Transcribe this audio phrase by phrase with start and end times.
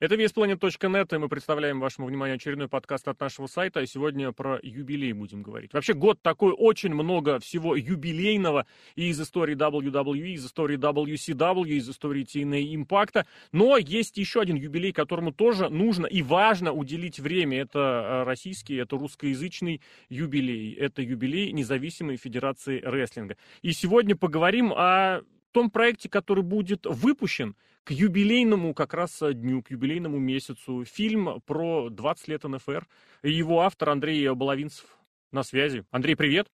[0.00, 4.60] Это VSPlanet.net, и мы представляем вашему вниманию очередной подкаст от нашего сайта, а сегодня про
[4.62, 5.74] юбилей будем говорить.
[5.74, 11.88] Вообще год такой, очень много всего юбилейного и из истории WWE, из истории WCW, из
[11.88, 17.58] истории TNA Impact, но есть еще один юбилей, которому тоже нужно и важно уделить время.
[17.58, 23.36] Это э, российский, это русскоязычный юбилей, это юбилей независимой федерации рестлинга.
[23.62, 25.22] И сегодня поговорим о
[25.52, 30.84] том проекте, который будет выпущен к юбилейному как раз дню, к юбилейному месяцу.
[30.84, 32.86] Фильм про 20 лет НФР.
[33.22, 34.86] Его автор Андрей Баловинцев
[35.32, 35.84] на связи.
[35.90, 36.48] Андрей, привет.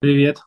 [0.00, 0.38] Привет.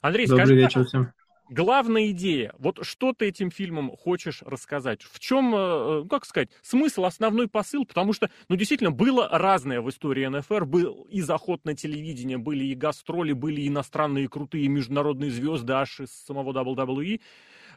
[0.00, 1.12] Андрей, Добрый скажи, вечер всем.
[1.52, 2.54] Главная идея.
[2.58, 5.02] Вот что ты этим фильмом хочешь рассказать?
[5.02, 7.84] В чем, э, ну, как сказать, смысл, основной посыл?
[7.84, 10.64] Потому что, ну, действительно, было разное в истории НФР.
[10.64, 16.10] Был и заход на телевидение, были и гастроли, были иностранные крутые международные звезды аж из
[16.24, 17.20] самого WWE.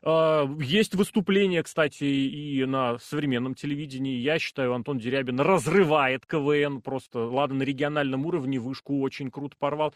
[0.04, 4.16] Э, есть выступление, кстати, и на современном телевидении.
[4.20, 7.20] Я считаю, Антон Дерябин разрывает КВН просто.
[7.26, 9.94] Ладно, на региональном уровне вышку очень круто порвал.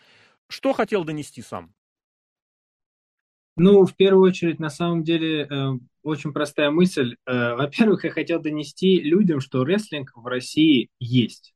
[0.49, 1.71] Что хотел донести сам?
[3.59, 5.71] Ну, в первую очередь, на самом деле, э,
[6.01, 7.17] очень простая мысль.
[7.25, 11.53] Э, во-первых, я хотел донести людям, что рестлинг в России есть.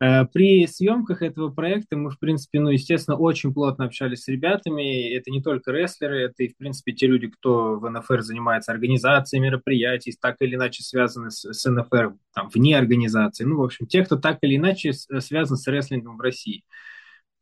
[0.00, 5.14] Э, при съемках этого проекта мы, в принципе, ну, естественно, очень плотно общались с ребятами.
[5.14, 9.40] Это не только рестлеры, это и, в принципе, те люди, кто в НФР занимается организацией
[9.40, 13.44] мероприятий, так или иначе связаны с, с НФР, там, вне организации.
[13.44, 16.64] Ну, в общем, те, кто так или иначе связан с рестлингом в России.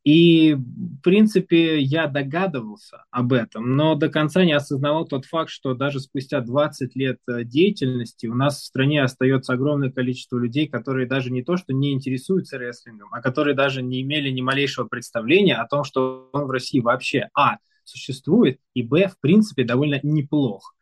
[0.05, 5.75] И, в принципе, я догадывался об этом, но до конца не осознавал тот факт, что
[5.75, 11.07] даже спустя 20 лет э, деятельности у нас в стране остается огромное количество людей, которые
[11.07, 15.55] даже не то, что не интересуются рестлингом, а которые даже не имели ни малейшего представления
[15.55, 20.75] о том, что он в России вообще, а, существует, и, б, в принципе, довольно неплох.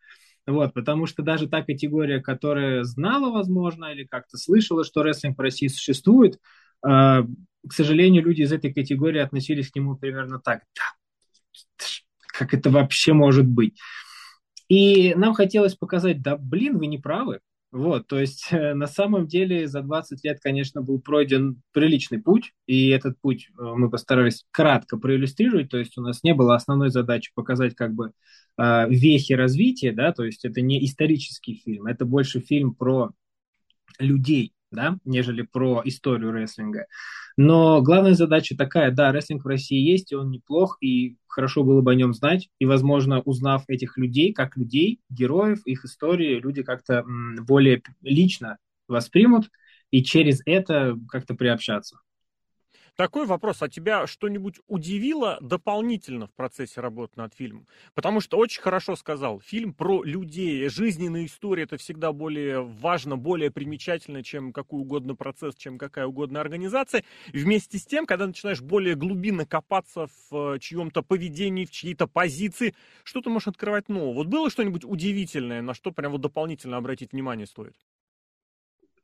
[0.47, 5.41] Вот, потому что даже та категория, которая знала, возможно, или как-то слышала, что рестлинг в
[5.41, 6.39] России существует,
[6.87, 7.23] э,
[7.67, 10.63] к сожалению, люди из этой категории относились к нему примерно так.
[10.75, 11.85] Да,
[12.25, 13.79] как это вообще может быть?
[14.67, 17.39] И нам хотелось показать, да, блин, вы не правы.
[17.71, 22.51] Вот, то есть э, на самом деле за 20 лет, конечно, был пройден приличный путь,
[22.67, 26.89] и этот путь э, мы постарались кратко проиллюстрировать, то есть у нас не было основной
[26.89, 28.11] задачи показать как бы
[28.57, 33.11] э, вехи развития, да, то есть это не исторический фильм, это больше фильм про
[33.99, 36.87] людей, да, нежели про историю рестлинга.
[37.37, 41.81] Но главная задача такая, да, рестлинг в России есть, и он неплох, и хорошо было
[41.81, 46.63] бы о нем знать, и, возможно, узнав этих людей, как людей, героев, их истории, люди
[46.63, 47.05] как-то
[47.47, 49.49] более лично воспримут,
[49.91, 51.99] и через это как-то приобщаться.
[53.01, 57.65] Такой вопрос, а тебя что-нибудь удивило дополнительно в процессе работы над фильмом?
[57.95, 63.49] Потому что очень хорошо сказал, фильм про людей, жизненная история, это всегда более важно, более
[63.49, 67.03] примечательно, чем какой угодно процесс, чем какая угодно организация.
[67.33, 72.75] вместе с тем, когда начинаешь более глубинно копаться в э, чьем-то поведении, в чьей-то позиции,
[73.03, 74.13] что ты можешь открывать нового.
[74.13, 77.73] Вот было что-нибудь удивительное, на что прям вот дополнительно обратить внимание стоит?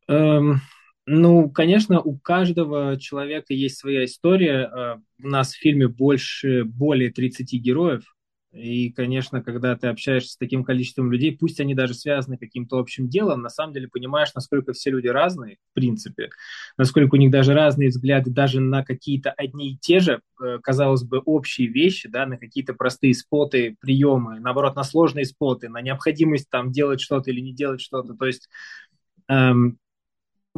[0.07, 0.61] Эм,
[1.09, 4.65] ну, конечно, у каждого человека есть своя история.
[4.65, 8.03] А, у нас в фильме больше, более 30 героев.
[8.51, 13.07] И, конечно, когда ты общаешься с таким количеством людей, пусть они даже связаны каким-то общим
[13.07, 16.29] делом, на самом деле понимаешь, насколько все люди разные, в принципе,
[16.77, 21.03] насколько у них даже разные взгляды даже на какие-то одни и те же, э, казалось
[21.03, 26.49] бы, общие вещи, да, на какие-то простые споты, приемы, наоборот, на сложные споты, на необходимость
[26.49, 28.13] там делать что-то или не делать что-то.
[28.13, 28.49] То есть
[29.29, 29.77] эм,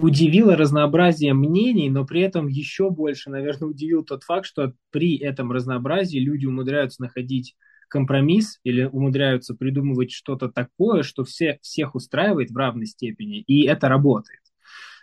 [0.02, 5.52] удивило разнообразие мнений, но при этом еще больше, наверное, удивил тот факт, что при этом
[5.52, 7.56] разнообразии люди умудряются находить
[7.90, 13.90] компромисс или умудряются придумывать что-то такое, что все, всех устраивает в равной степени, и это
[13.90, 14.40] работает.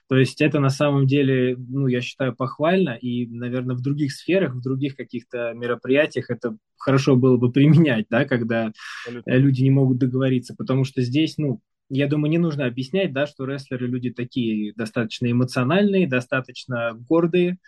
[0.08, 4.54] То есть это на самом деле, ну, я считаю, похвально, и, наверное, в других сферах,
[4.54, 8.72] в других каких-то мероприятиях это хорошо было бы применять, да, когда
[9.04, 9.30] Абсолютно.
[9.32, 13.44] люди не могут договориться, потому что здесь, ну, я думаю, не нужно объяснять, да, что
[13.44, 17.59] рестлеры люди такие достаточно эмоциональные, достаточно гордые.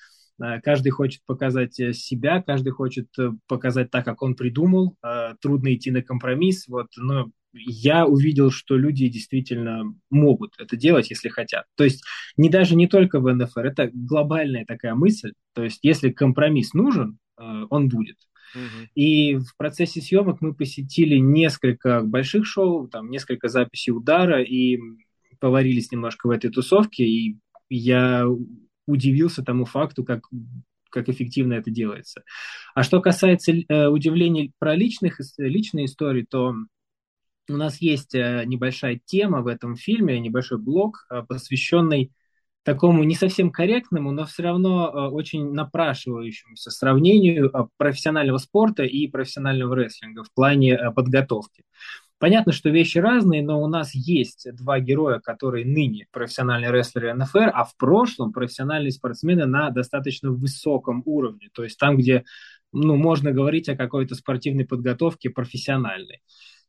[0.41, 4.97] А, каждый хочет показать э, себя, каждый хочет э, показать так, как он придумал.
[5.03, 6.67] А, трудно идти на компромисс.
[6.69, 11.65] Вот, но я увидел, что люди действительно могут это делать, если хотят.
[11.77, 12.05] То есть
[12.37, 15.33] не даже не только в НФР, это глобальная такая мысль.
[15.55, 18.17] То есть если компромисс нужен, э, он будет.
[18.95, 24.79] И в процессе съемок мы посетили несколько больших шоу, там несколько записей удара, и
[25.41, 28.25] поварились немножко в этой тусовке, и я
[28.87, 30.23] удивился тому факту, как
[30.91, 32.23] как эффективно это делается.
[32.75, 36.55] А что касается э, удивлений про личных, личные истории, то
[37.49, 42.13] у нас есть э, небольшая тема в этом фильме, небольшой блок, э, посвященный
[42.69, 49.75] такому не совсем корректному, но все равно э, очень напрашивающемуся сравнению профессионального спорта и профессионального
[49.75, 51.65] рестлинга в плане подготовки.
[52.19, 57.51] Понятно, что вещи разные, но у нас есть два героя, которые ныне профессиональные рестлеры НФР,
[57.55, 61.49] а в прошлом профессиональные спортсмены на достаточно высоком уровне.
[61.55, 62.25] То есть там, где
[62.71, 66.21] ну, можно говорить о какой-то спортивной подготовке профессиональной.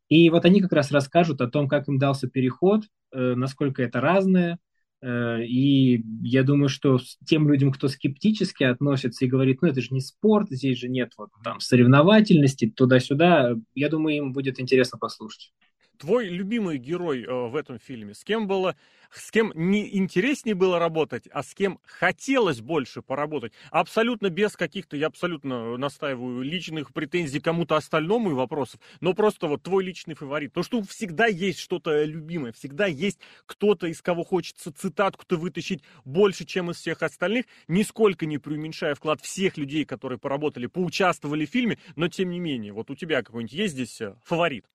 [0.07, 4.00] И вот они как раз расскажут о том, как им дался переход, э, насколько это
[4.00, 4.60] разное.
[5.01, 9.90] Э, и я думаю, что тем людям, кто скептически относится и говорит, ну это же
[9.92, 15.51] не спорт, здесь же нет вот там соревновательности, туда-сюда, я думаю, им будет интересно послушать
[16.00, 18.13] твой любимый герой э, в этом фильме?
[18.16, 18.75] С кем было,
[19.12, 23.54] с кем не интереснее было работать, а с кем хотелось больше поработать?
[23.69, 29.62] Абсолютно без каких-то, я абсолютно настаиваю, личных претензий кому-то остальному и вопросов, но просто вот
[29.62, 30.54] твой личный фаворит.
[30.54, 36.46] Потому что всегда есть что-то любимое, всегда есть кто-то, из кого хочется цитатку-то вытащить больше,
[36.46, 41.78] чем из всех остальных, нисколько не преуменьшая вклад всех людей, которые поработали, поучаствовали в фильме,
[41.96, 44.66] но тем не менее, вот у тебя какой-нибудь есть здесь э, фаворит?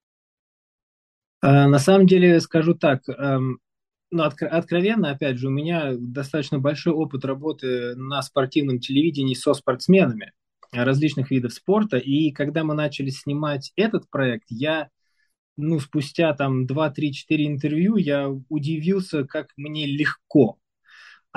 [1.45, 3.59] Э, на самом деле, скажу так, эм,
[4.11, 10.33] ну, откровенно, опять же, у меня достаточно большой опыт работы на спортивном телевидении со спортсменами
[10.73, 14.89] различных видов спорта, и когда мы начали снимать этот проект, я,
[15.59, 20.57] ну, спустя там 2, 3, 4 интервью, я удивился, как мне легко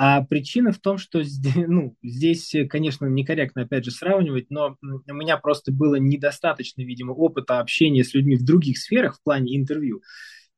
[0.00, 5.14] а причина в том, что здесь, ну, здесь, конечно, некорректно, опять же, сравнивать, но у
[5.14, 10.02] меня просто было недостаточно, видимо, опыта общения с людьми в других сферах в плане интервью.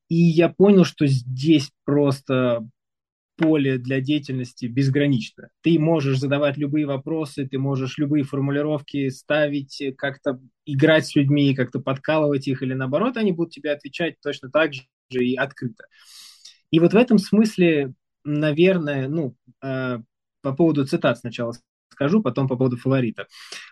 [0.09, 2.69] И я понял, что здесь просто
[3.37, 5.49] поле для деятельности безгранично.
[5.63, 11.81] Ты можешь задавать любые вопросы, ты можешь любые формулировки ставить, как-то играть с людьми, как-то
[11.81, 14.85] подкалывать их, или наоборот, они будут тебе отвечать точно так же
[15.25, 15.85] и открыто.
[16.71, 19.99] И вот в этом смысле наверное, ну, э,
[20.43, 21.55] по поводу цитат сначала
[21.91, 23.27] скажу, потом по поводу фаворита.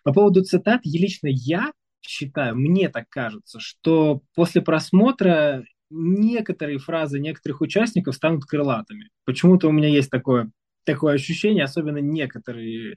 [0.04, 7.60] По поводу цитат, лично я считаю, мне так кажется, что после просмотра некоторые фразы некоторых
[7.60, 9.08] участников станут крылатыми.
[9.24, 10.50] Почему-то у меня есть такое,
[10.84, 12.94] такое ощущение, особенно некоторые.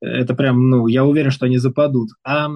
[0.00, 2.10] Это прям, ну, я уверен, что они западут.
[2.24, 2.48] А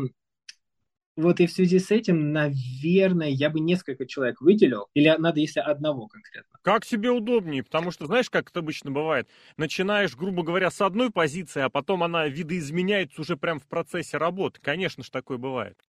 [1.22, 5.60] вот и в связи с этим, наверное, я бы несколько человек выделил, или надо, если
[5.60, 6.58] одного конкретно?
[6.62, 11.10] Как себе удобнее, потому что, знаешь, как это обычно бывает, начинаешь, грубо говоря, с одной
[11.10, 14.60] позиции, а потом она видоизменяется уже прямо в процессе работы.
[14.60, 15.87] Конечно же, такое бывает.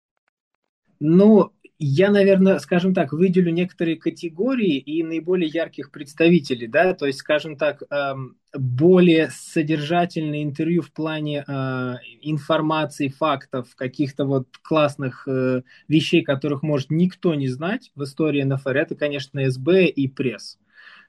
[1.06, 7.18] Ну, я, наверное, скажем так, выделю некоторые категории и наиболее ярких представителей, да, то есть,
[7.18, 15.60] скажем так, эм, более содержательные интервью в плане э, информации, фактов, каких-то вот классных э,
[15.86, 20.58] вещей, которых может никто не знать в истории НФР, это, конечно, СБ и пресс.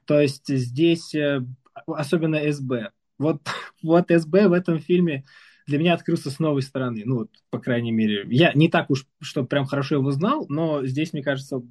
[0.04, 1.40] То есть здесь, э,
[1.86, 2.90] особенно СБ.
[3.16, 3.40] Вот,
[3.82, 5.24] вот СБ в этом фильме
[5.66, 7.02] для меня открылся с новой стороны.
[7.04, 10.86] Ну, вот, по крайней мере, я не так уж, что прям хорошо его знал, но
[10.86, 11.62] здесь, мне кажется,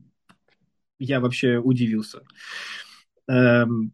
[0.99, 2.21] я вообще удивился.
[3.27, 3.93] Эм,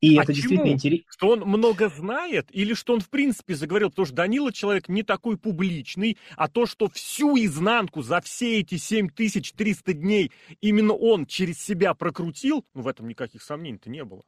[0.00, 0.42] и а это чему?
[0.42, 1.06] действительно интересно.
[1.10, 3.90] Что он много знает или что он в принципе заговорил?
[3.90, 8.76] Потому что Данила человек не такой публичный, а то, что всю изнанку за все эти
[8.76, 10.30] 7300 дней
[10.60, 14.24] именно он через себя прокрутил, ну в этом никаких сомнений-то не было.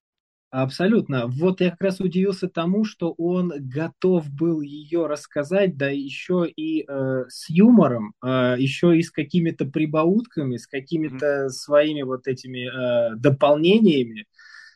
[0.59, 1.27] Абсолютно.
[1.27, 6.83] Вот я как раз удивился тому, что он готов был ее рассказать, да еще и
[6.89, 13.17] э, с юмором, э, еще и с какими-то прибаутками, с какими-то своими вот этими э,
[13.17, 14.25] дополнениями,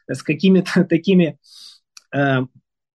[0.07, 1.39] с какими-то такими,
[2.15, 2.41] э,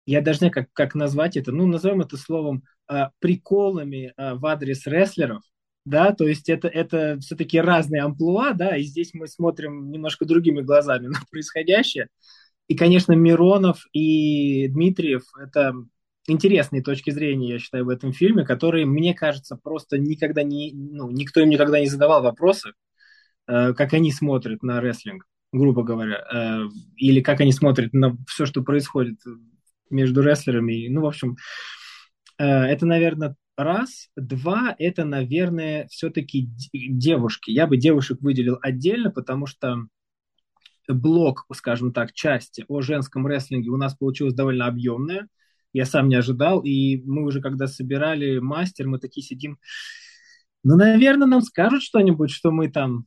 [0.06, 4.34] я даже не знаю, как, как назвать это, ну, назовем это словом, э, приколами э,
[4.34, 5.42] в адрес рестлеров,
[5.86, 10.60] да, то есть это, это все-таки разные амплуа, да, и здесь мы смотрим немножко другими
[10.60, 12.10] глазами на происходящее.
[12.68, 15.74] И, конечно, Миронов и Дмитриев– это
[16.28, 21.10] интересные точки зрения, я считаю, в этом фильме, которые, мне кажется, просто никогда не, ну,
[21.10, 22.74] никто им никогда не задавал вопросы,
[23.48, 28.46] э, как они смотрят на рестлинг, грубо говоря, э, или как они смотрят на все,
[28.46, 29.20] что происходит
[29.90, 30.88] между рестлерами.
[30.88, 31.36] Ну, в общем,
[32.38, 34.10] э, это, наверное, раз.
[34.16, 37.52] Два, это, наверное, все-таки девушки.
[37.52, 39.88] Я бы девушек выделил отдельно, потому что
[40.88, 45.28] блок, скажем так, части о женском рестлинге у нас получилось довольно объемная.
[45.72, 49.58] Я сам не ожидал, и мы уже когда собирали мастер, мы такие сидим,
[50.64, 53.06] ну, наверное, нам скажут что-нибудь, что мы там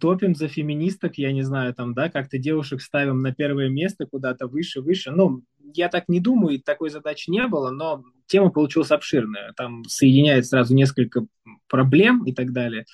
[0.00, 4.46] топим за феминисток, я не знаю, там, да, как-то девушек ставим на первое место куда-то
[4.46, 5.10] выше, выше.
[5.10, 5.42] Ну,
[5.74, 9.52] я так не думаю, такой задачи не было, но тема получилась обширная.
[9.56, 11.26] Там соединяет сразу несколько
[11.68, 12.86] проблем и так далее.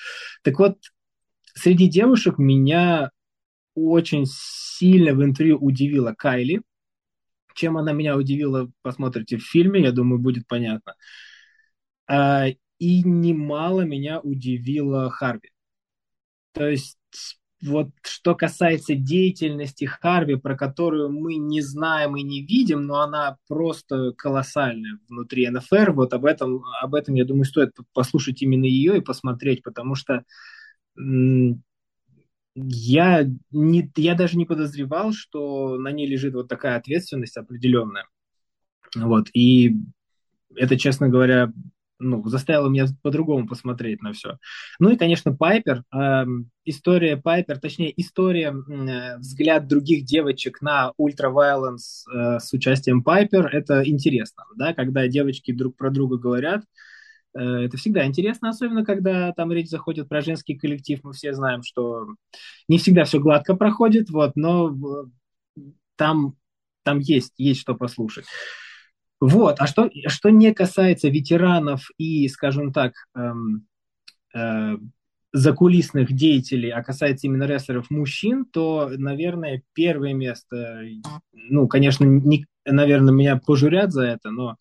[0.43, 0.79] Так вот,
[1.55, 3.11] среди девушек меня
[3.75, 6.63] очень сильно в интервью удивила Кайли.
[7.55, 10.95] Чем она меня удивила, посмотрите в фильме, я думаю, будет понятно.
[12.07, 12.47] А,
[12.79, 15.51] и немало меня удивила Харви.
[16.53, 16.99] То есть
[17.63, 23.39] вот что касается деятельности Харви, про которую мы не знаем и не видим, но она
[23.47, 28.99] просто колоссальная внутри НФР, вот об этом, об этом, я думаю, стоит послушать именно ее
[28.99, 30.25] и посмотреть, потому что
[32.55, 38.07] я, не, я даже не подозревал, что на ней лежит вот такая ответственность определенная.
[38.95, 39.77] Вот, и
[40.55, 41.53] это, честно говоря,
[42.03, 44.39] ну, заставило меня по-другому посмотреть на все.
[44.79, 45.85] Ну и, конечно, Пайпер.
[45.95, 46.25] Э,
[46.65, 53.89] история Пайпер, точнее, история, э, взгляд других девочек на ультравайленс э, с участием Пайпер, это
[53.89, 56.65] интересно, да, когда девочки друг про друга говорят,
[57.35, 61.01] это всегда интересно, особенно когда там речь заходит про женский коллектив.
[61.03, 62.09] Мы все знаем, что
[62.69, 64.77] не всегда все гладко проходит, вот, но
[65.97, 66.35] там,
[66.83, 68.27] там есть, есть что послушать.
[69.21, 73.67] Вот, а что, что не касается ветеранов и, скажем так, эм,
[74.35, 74.77] э,
[75.33, 80.83] закулисных деятелей, а касается именно рестлеров мужчин, то, наверное, первое место,
[81.33, 84.57] ну, конечно, не, наверное, меня пожурят за это, но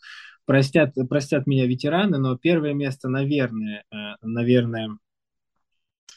[0.52, 4.98] простят, простят меня ветераны, но первое место, наверное, э, наверное,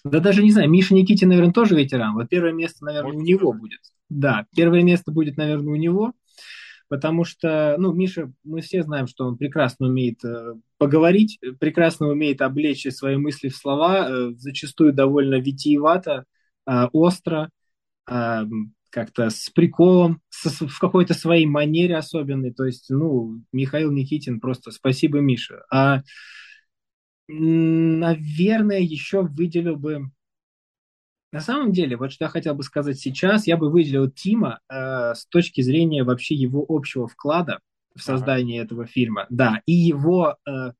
[0.04, 2.14] да даже не знаю, Миша Никитин, наверное, тоже ветеран.
[2.14, 3.78] Вот первое место, наверное, Может, у него будет.
[4.08, 6.12] Да, первое место будет, наверное, у него
[6.88, 12.40] потому что, ну, Миша, мы все знаем, что он прекрасно умеет э, поговорить, прекрасно умеет
[12.42, 16.24] облечь свои мысли в слова, э, зачастую довольно витиевато,
[16.92, 17.50] остро,
[18.94, 22.54] как-то с приколом, с, в какой-то своей манере особенной.
[22.54, 25.64] То есть, ну, Михаил Никитин просто спасибо, Миша.
[25.68, 26.02] А,
[27.26, 30.10] наверное, еще выделил бы
[31.32, 35.14] на самом деле, вот что я хотел бы сказать сейчас, я бы выделил Тима э,
[35.14, 37.58] с точки зрения вообще его общего вклада
[37.96, 38.66] в создание ага.
[38.66, 40.70] этого фильма, да, и его Э,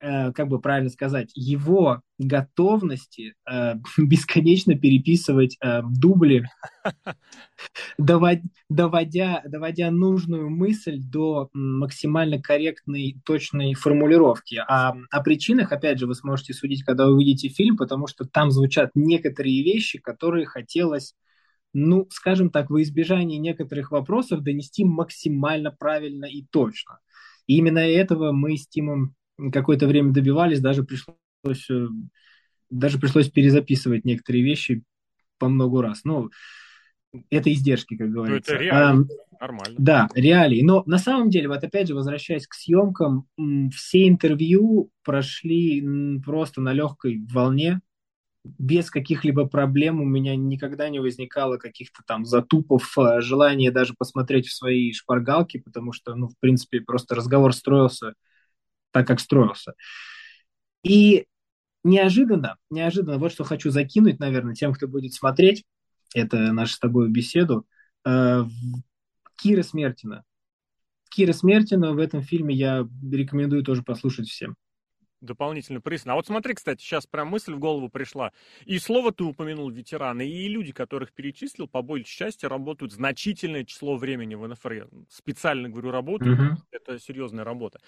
[0.00, 6.48] как бы правильно сказать, его готовности э, бесконечно переписывать э, дубли,
[7.98, 14.62] доводя, доводя, доводя нужную мысль до максимально корректной, точной формулировки.
[14.68, 18.90] А о причинах, опять же, вы сможете судить, когда увидите фильм, потому что там звучат
[18.94, 21.14] некоторые вещи, которые хотелось
[21.78, 27.00] ну, скажем так, во избежание некоторых вопросов донести максимально правильно и точно.
[27.46, 29.14] И именно этого мы с Тимом
[29.52, 31.86] какое-то время добивались, даже пришлось, э,
[32.70, 34.82] даже пришлось перезаписывать некоторые вещи
[35.38, 36.02] по много раз.
[36.04, 36.30] Ну,
[37.30, 38.52] это издержки, как говорится.
[38.52, 39.06] Ну, это реалии.
[39.10, 39.76] А, Нормально.
[39.78, 40.62] Да, реалии.
[40.62, 43.26] Но на самом деле, вот опять же, возвращаясь к съемкам,
[43.74, 47.80] все интервью прошли просто на легкой волне,
[48.44, 54.46] без каких-либо проблем у меня никогда не возникало каких-то там затупов, э, желания даже посмотреть
[54.46, 58.14] в свои шпаргалки, потому что, ну, в принципе, просто разговор строился
[58.96, 59.74] так, как строился.
[60.82, 61.26] И
[61.84, 65.64] неожиданно, неожиданно, вот что хочу закинуть, наверное, тем, кто будет смотреть,
[66.14, 67.66] это нашу с тобой беседу,
[68.06, 68.44] э,
[69.36, 70.24] Кира Смертина.
[71.10, 74.56] Кира Смертина в этом фильме я рекомендую тоже послушать всем.
[75.20, 76.12] Дополнительно присно.
[76.12, 78.32] А вот смотри, кстати, сейчас прям мысль в голову пришла.
[78.64, 83.96] И слово ты упомянул ветераны, и люди, которых перечислил, по большей части работают значительное число
[83.96, 84.88] времени в НФР.
[85.10, 86.38] Специально говорю, работают.
[86.38, 86.56] Mm-hmm.
[86.70, 87.80] Это серьезная работа.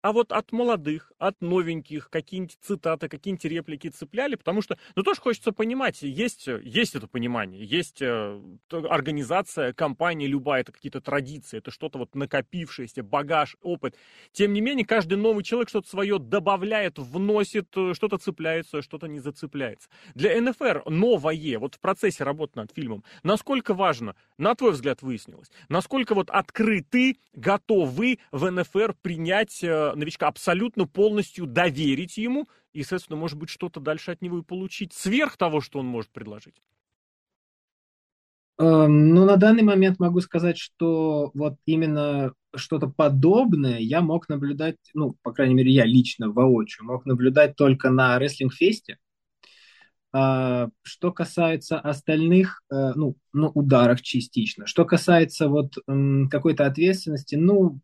[0.00, 5.20] А вот от молодых, от новеньких какие-нибудь цитаты, какие-нибудь реплики цепляли, потому что, ну, тоже
[5.20, 8.40] хочется понимать, есть, есть это понимание, есть э,
[8.70, 13.96] организация, компания любая, это какие-то традиции, это что-то вот накопившееся, багаж, опыт.
[14.30, 19.18] Тем не менее, каждый новый человек что-то свое добавляет, вносит, э, что-то цепляется, что-то не
[19.18, 19.88] зацепляется.
[20.14, 25.50] Для НФР новое, вот в процессе работы над фильмом, насколько важно, на твой взгляд, выяснилось,
[25.68, 33.18] насколько вот открыты, готовы в НФР принять э, новичка абсолютно полностью доверить ему и, соответственно,
[33.18, 36.62] может быть, что-то дальше от него и получить сверх того, что он может предложить?
[38.58, 44.76] Эм, ну, на данный момент могу сказать, что вот именно что-то подобное я мог наблюдать,
[44.94, 48.98] ну, по крайней мере, я лично воочию мог наблюдать только на рестлинг-фесте.
[50.10, 54.66] А, что касается остальных, э, ну, ну, ударах частично.
[54.66, 55.74] Что касается вот
[56.30, 57.80] какой-то ответственности, ну,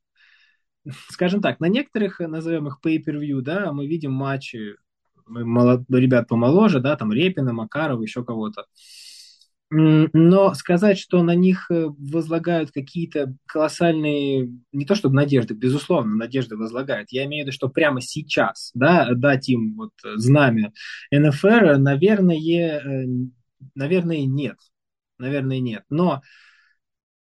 [1.08, 4.76] скажем так, на некоторых, э, назовем их pay-per-view, да, мы видим матчи
[5.26, 5.84] молод...
[5.90, 8.66] ребят помоложе, да, там Репина, Макарова, еще кого-то.
[9.70, 16.56] Но сказать, что на них э, возлагают какие-то колоссальные, не то чтобы надежды, безусловно, надежды
[16.56, 17.10] возлагают.
[17.10, 20.72] Я имею в виду, что прямо сейчас, да, дать им вот знамя
[21.10, 23.06] НФР, наверное, э,
[23.74, 24.58] наверное, нет.
[25.18, 25.82] Наверное, нет.
[25.88, 26.20] Но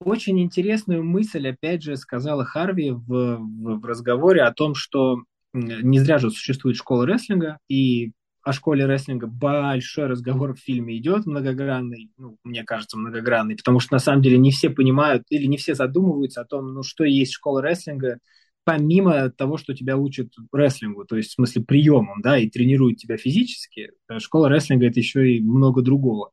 [0.03, 5.99] очень интересную мысль, опять же, сказала Харви в, в, в разговоре о том, что не
[5.99, 8.11] зря же существует школа рестлинга, и
[8.43, 13.93] о школе рестлинга большой разговор в фильме идет, многогранный, ну, мне кажется, многогранный, потому что
[13.93, 17.33] на самом деле не все понимают или не все задумываются о том, ну, что есть
[17.33, 18.17] школа рестлинга,
[18.63, 23.17] помимо того, что тебя учат рестлингу, то есть в смысле приемам, да, и тренируют тебя
[23.17, 26.31] физически, э, школа рестлинга это еще и много другого.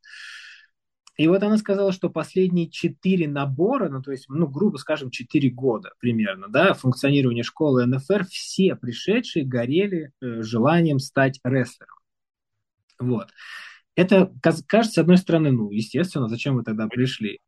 [1.18, 5.50] И вот она сказала, что последние четыре набора, ну, то есть, ну, грубо скажем, четыре
[5.50, 11.96] года примерно, да, функционирования школы НФР, все пришедшие горели э, желанием стать рестлером.
[13.00, 13.30] Вот.
[13.96, 17.40] Это кажется, с одной стороны, ну, естественно, зачем вы тогда пришли?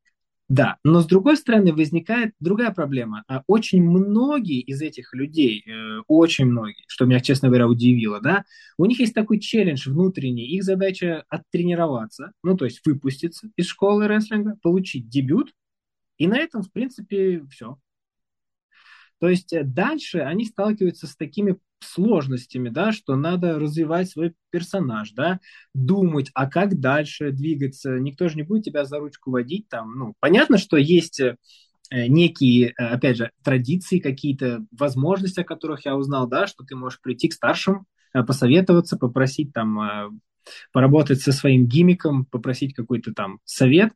[0.51, 3.23] Да, но с другой стороны возникает другая проблема.
[3.29, 8.45] А очень многие из этих людей, э, очень многие, что меня, честно говоря, удивило, да,
[8.77, 14.09] у них есть такой челлендж внутренний, их задача оттренироваться, ну, то есть выпуститься из школы
[14.09, 15.55] рестлинга, получить дебют,
[16.19, 17.79] и на этом, в принципе, все.
[19.21, 25.13] То есть э, дальше они сталкиваются с такими сложностями, да, что надо развивать свой персонаж,
[25.13, 25.41] да,
[25.75, 27.99] думать, а как дальше двигаться.
[27.99, 29.99] Никто же не будет тебя за ручку водить там.
[29.99, 31.37] Ну, понятно, что есть э,
[31.91, 37.01] некие, э, опять же, традиции, какие-то возможности, о которых я узнал, да, что ты можешь
[37.01, 40.21] прийти к старшим, посоветоваться, попросить там
[40.73, 43.93] поработать со своим гимиком, попросить какой-то там совет.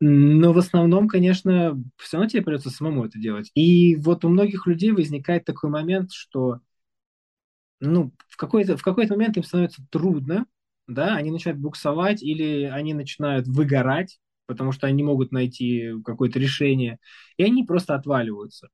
[0.00, 3.50] Но в основном, конечно, все равно тебе придется самому это делать.
[3.54, 6.60] И вот у многих людей возникает такой момент, что
[7.80, 10.46] ну, в какой-то, в какой-то момент им становится трудно,
[10.86, 16.98] да, они начинают буксовать или они начинают выгорать, потому что они могут найти какое-то решение,
[17.36, 18.68] и они просто отваливаются.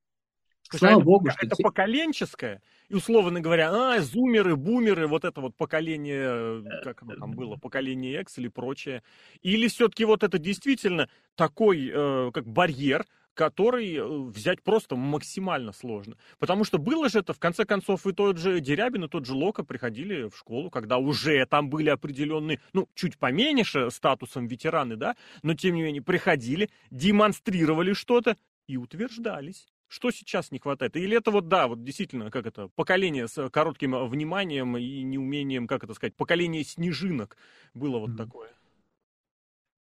[0.71, 1.47] Слава это, богу, что...
[1.47, 7.33] Это поколенческое, и, условно говоря, а, зумеры, бумеры, вот это вот поколение, как оно там
[7.33, 9.03] было, поколение X или прочее.
[9.43, 16.17] Или все-таки вот это действительно такой, э, как барьер, который э, взять просто максимально сложно.
[16.39, 19.35] Потому что было же это, в конце концов, и тот же Дерябин, и тот же
[19.35, 25.17] Лока приходили в школу, когда уже там были определенные, ну, чуть поменьше статусом ветераны, да,
[25.43, 29.67] но тем не менее приходили, демонстрировали что-то и утверждались.
[29.89, 30.97] Что сейчас не хватает?
[30.97, 35.85] Или это вот, да, вот действительно, как это, поколение с коротким вниманием и неумением, как
[35.85, 37.37] это сказать, поколение снежинок
[37.75, 38.17] было вот mm-hmm.
[38.17, 38.51] такое?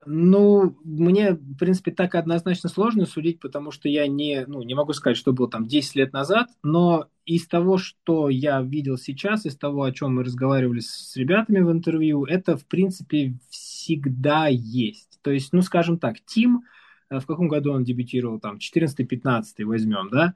[0.06, 4.92] Ну, мне, в принципе, так однозначно сложно судить, потому что я не, ну, не могу
[4.92, 9.56] сказать, что было там 10 лет назад, но из того, что я видел сейчас, из
[9.56, 15.18] того, о чем мы разговаривали с ребятами в интервью, это, в принципе, всегда есть.
[15.22, 16.62] То есть, ну, скажем так, Тим,
[17.10, 20.34] э, в каком году он дебютировал, там, 14-15 возьмем, да,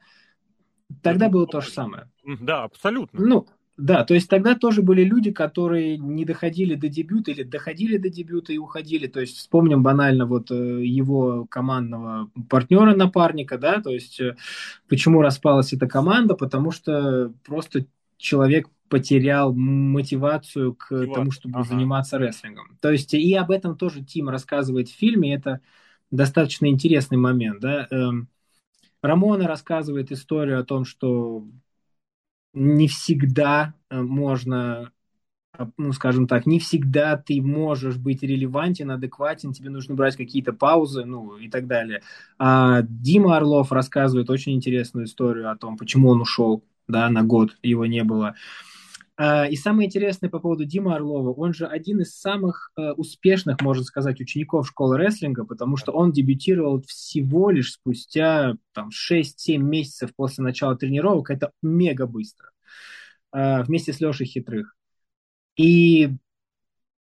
[1.00, 2.10] тогда было то же самое.
[2.24, 3.20] Да, абсолютно.
[3.24, 3.46] Ну,
[3.80, 8.10] да, то есть тогда тоже были люди, которые не доходили до дебюта или доходили до
[8.10, 9.06] дебюта и уходили.
[9.06, 14.36] То есть вспомним банально вот э, его командного партнера, напарника, да, то есть э,
[14.86, 17.86] почему распалась эта команда, потому что просто
[18.18, 21.14] человек потерял мотивацию к Мотивация.
[21.14, 21.68] тому, чтобы ага.
[21.68, 22.76] заниматься рестлингом.
[22.82, 25.60] То есть и об этом тоже Тим рассказывает в фильме, это
[26.10, 27.86] достаточно интересный момент, да.
[27.90, 28.28] Эм,
[29.00, 31.46] Рамона рассказывает историю о том, что
[32.52, 34.92] не всегда э, можно,
[35.58, 40.52] э, ну, скажем так, не всегда ты можешь быть релевантен, адекватен, тебе нужно брать какие-то
[40.52, 42.02] паузы, ну, и так далее.
[42.38, 47.56] А Дима Орлов рассказывает очень интересную историю о том, почему он ушел, да, на год
[47.62, 48.28] его не было.
[48.28, 48.34] А,
[49.22, 53.84] и самое интересное по поводу Димы Орлова, он же один из самых э, успешных, можно
[53.84, 60.42] сказать, учеников школы рестлинга, потому что он дебютировал всего лишь спустя там, 6-7 месяцев после
[60.42, 61.30] начала тренировок.
[61.30, 62.50] Это мега быстро.
[63.32, 64.74] Э, вместе с Лешей Хитрых.
[65.56, 66.10] И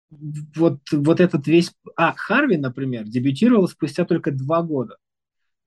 [0.09, 1.73] вот, вот этот весь...
[1.95, 4.97] А, Харви, например, дебютировал спустя только два года.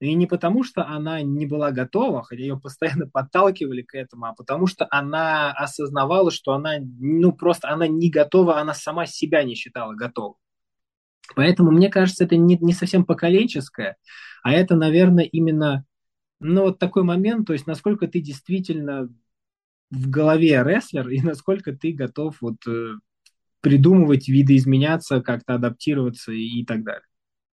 [0.01, 4.33] И не потому, что она не была готова, хотя ее постоянно подталкивали к этому, а
[4.33, 9.53] потому что она осознавала, что она, ну, просто она не готова, она сама себя не
[9.53, 10.37] считала готовой.
[11.35, 13.95] Поэтому, мне кажется, это не, не совсем поколенческое,
[14.41, 15.85] а это, наверное, именно,
[16.39, 19.07] ну, вот такой момент, то есть насколько ты действительно
[19.91, 22.95] в голове рестлер и насколько ты готов вот э,
[23.61, 27.05] придумывать, видоизменяться, как-то адаптироваться и, и так далее.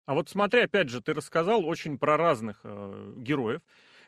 [0.05, 3.61] А вот смотри, опять же, ты рассказал очень про разных э, героев.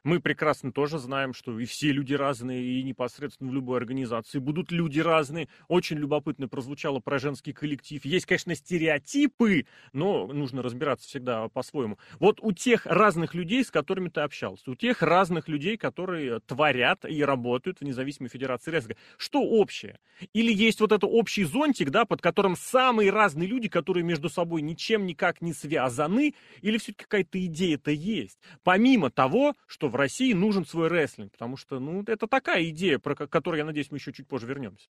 [0.03, 4.69] Мы прекрасно тоже знаем, что и все люди разные, и непосредственно в любой организации будут
[4.69, 5.47] люди разные.
[5.69, 8.03] Очень любопытно прозвучало про женский коллектив.
[8.03, 11.97] Есть, конечно, стереотипы, но нужно разбираться всегда по-своему.
[12.19, 17.05] Вот у тех разных людей, с которыми ты общался, у тех разных людей, которые творят
[17.05, 19.99] и работают в независимой федерации рестлинга, что общее?
[20.33, 24.61] Или есть вот этот общий зонтик, да, под которым самые разные люди, которые между собой
[24.63, 28.37] ничем никак не связаны, или все-таки какая-то идея-то есть?
[28.63, 33.13] Помимо того, что в России нужен свой рестлинг, потому что, ну, это такая идея, про
[33.13, 34.87] которую, я надеюсь, мы еще чуть позже вернемся.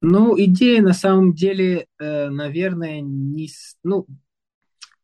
[0.00, 3.48] Ну, идея на самом деле, э, наверное, не...
[3.84, 4.08] Ну,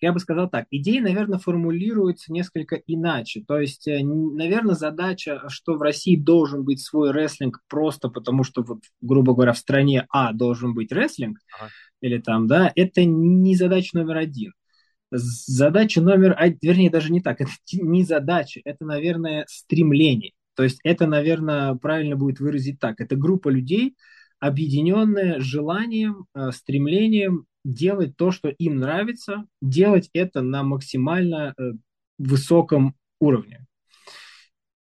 [0.01, 3.45] я бы сказал так, идеи, наверное, формулируются несколько иначе.
[3.47, 8.65] То есть, э, наверное, задача, что в России должен быть свой рестлинг просто потому, что,
[8.65, 11.71] вот, грубо говоря, в стране А должен быть рестлинг, ага.
[12.01, 14.53] или там, да, это не задача номер один.
[15.11, 20.33] Задача номер, вернее, даже не так, это не задача, это, наверное, стремление.
[20.55, 23.01] То есть это, наверное, правильно будет выразить так.
[23.01, 23.95] Это группа людей,
[24.41, 31.73] объединенная желанием, э, стремлением делать то, что им нравится, делать это на максимально э,
[32.19, 33.67] высоком уровне.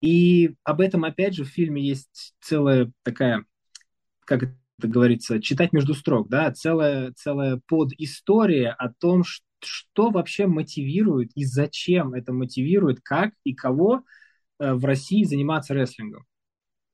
[0.01, 3.45] И об этом, опять же, в фильме есть целая такая,
[4.25, 10.47] как это говорится, читать между строк, да, целая, целая подистория о том, что что вообще
[10.47, 14.03] мотивирует и зачем это мотивирует, как и кого
[14.59, 16.25] э, в России заниматься рестлингом.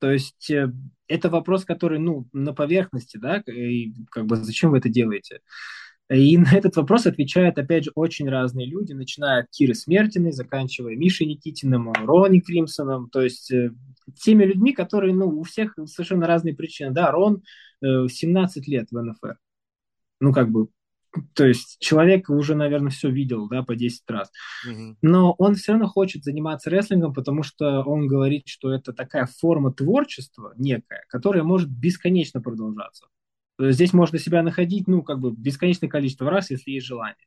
[0.00, 0.72] То есть э,
[1.08, 5.40] это вопрос, который, ну, на поверхности, да, и как бы зачем вы это делаете?
[6.10, 10.96] И на этот вопрос отвечают, опять же, очень разные люди, начиная от Киры Смертиной, заканчивая
[10.96, 13.72] Мишей Никитиным, Рони Кримсоном, то есть э,
[14.22, 16.92] теми людьми, которые, ну, у всех совершенно разные причины.
[16.92, 17.42] Да, Рон
[17.82, 19.36] э, 17 лет в НФР.
[20.20, 20.68] Ну, как бы,
[21.34, 24.30] то есть человек уже, наверное, все видел, да, по 10 раз.
[24.68, 24.96] Mm-hmm.
[25.02, 29.72] Но он все равно хочет заниматься рестлингом, потому что он говорит, что это такая форма
[29.72, 33.06] творчества некая, которая может бесконечно продолжаться.
[33.58, 37.26] Здесь можно себя находить, ну, как бы бесконечное количество раз, если есть желание.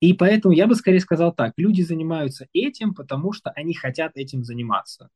[0.00, 4.44] И поэтому я бы скорее сказал так, люди занимаются этим, потому что они хотят этим
[4.44, 5.08] заниматься.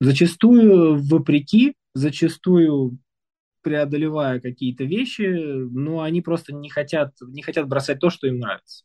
[0.00, 2.98] Зачастую вопреки, зачастую
[3.66, 8.84] преодолевая какие-то вещи, но они просто не хотят, не хотят бросать то, что им нравится.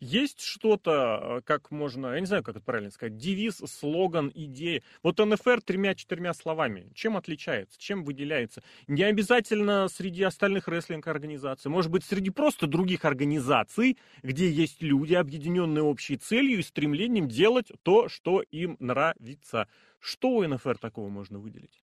[0.00, 4.82] Есть что-то, э, как можно, я не знаю, как это правильно сказать, девиз, слоган, идея.
[5.02, 6.90] Вот НФР тремя-четырьмя словами.
[6.94, 8.62] Чем отличается, чем выделяется?
[8.88, 11.70] Не обязательно среди остальных рестлинг-организаций.
[11.70, 17.70] Может быть, среди просто других организаций, где есть люди, объединенные общей целью и стремлением делать
[17.82, 19.68] то, что им нравится.
[19.98, 21.84] Что у НФР такого можно выделить?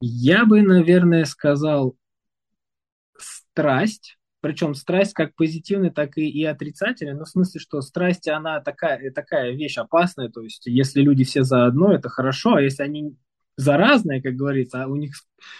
[0.00, 1.96] Я бы, наверное, сказал
[3.18, 8.60] страсть, причем страсть как позитивная, так и, и отрицательная, но в смысле, что страсть, она
[8.60, 13.16] такая, такая вещь опасная, то есть если люди все заодно, это хорошо, а если они
[13.56, 15.12] заразные, как говорится, а у них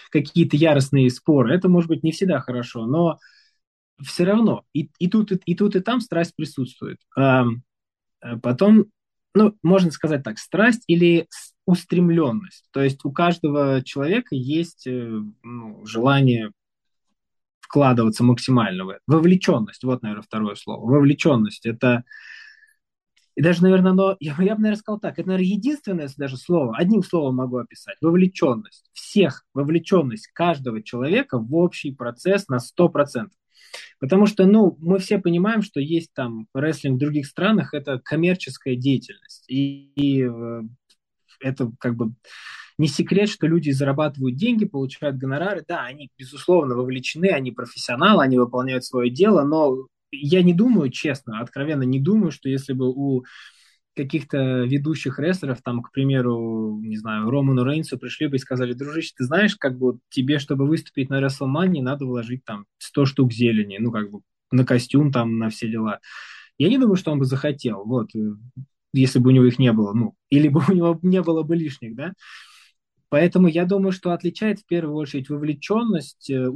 [0.09, 3.19] какие-то яростные споры, это может быть не всегда хорошо, но
[4.03, 6.97] все равно и, и, тут, и, и тут, и там страсть присутствует.
[7.15, 7.45] А,
[8.41, 8.85] потом,
[9.33, 11.27] ну, можно сказать так, страсть или
[11.65, 12.65] устремленность.
[12.71, 16.51] То есть у каждого человека есть э, ну, желание
[17.61, 19.01] вкладываться максимально в это.
[19.07, 20.85] Вовлеченность, вот, наверное, второе слово.
[20.85, 22.03] Вовлеченность– это
[23.35, 26.75] и даже, наверное, оно, я, я бы, наверное, сказал так, это, наверное, единственное даже слово,
[26.75, 28.89] одним словом могу описать, вовлеченность.
[28.93, 33.29] Всех, вовлеченность каждого человека в общий процесс на 100%.
[33.99, 38.75] Потому что, ну, мы все понимаем, что есть там рестлинг в других странах, это коммерческая
[38.75, 39.45] деятельность.
[39.47, 40.61] И, и э,
[41.39, 42.13] это как бы
[42.77, 45.63] не секрет, что люди зарабатывают деньги, получают гонорары.
[45.67, 51.39] Да, они, безусловно, вовлечены, они профессионалы, они выполняют свое дело, но я не думаю, честно,
[51.39, 53.23] откровенно не думаю, что если бы у
[53.95, 59.13] каких-то ведущих рестлеров, там, к примеру, не знаю, Роману Рейнсу пришли бы и сказали, дружище,
[59.17, 63.77] ты знаешь, как бы тебе, чтобы выступить на WrestleMania, надо вложить там 100 штук зелени,
[63.79, 65.99] ну, как бы на костюм, там, на все дела.
[66.57, 68.09] Я не думаю, что он бы захотел, вот,
[68.93, 71.55] если бы у него их не было, ну, или бы у него не было бы
[71.55, 72.13] лишних, да.
[73.11, 76.49] Поэтому я думаю, что отличает в первую очередь вовлеченность, э,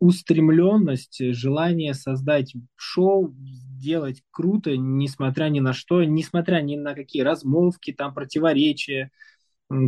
[0.00, 7.92] устремленность, желание создать шоу, сделать круто, несмотря ни на что, несмотря ни на какие размолвки,
[7.92, 9.12] там противоречия,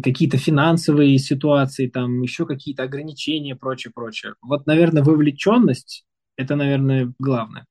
[0.05, 4.35] какие-то финансовые ситуации, там еще какие-то ограничения, прочее, прочее.
[4.41, 6.05] Вот, наверное, вовлеченность–
[6.37, 7.67] это, наверное, главное.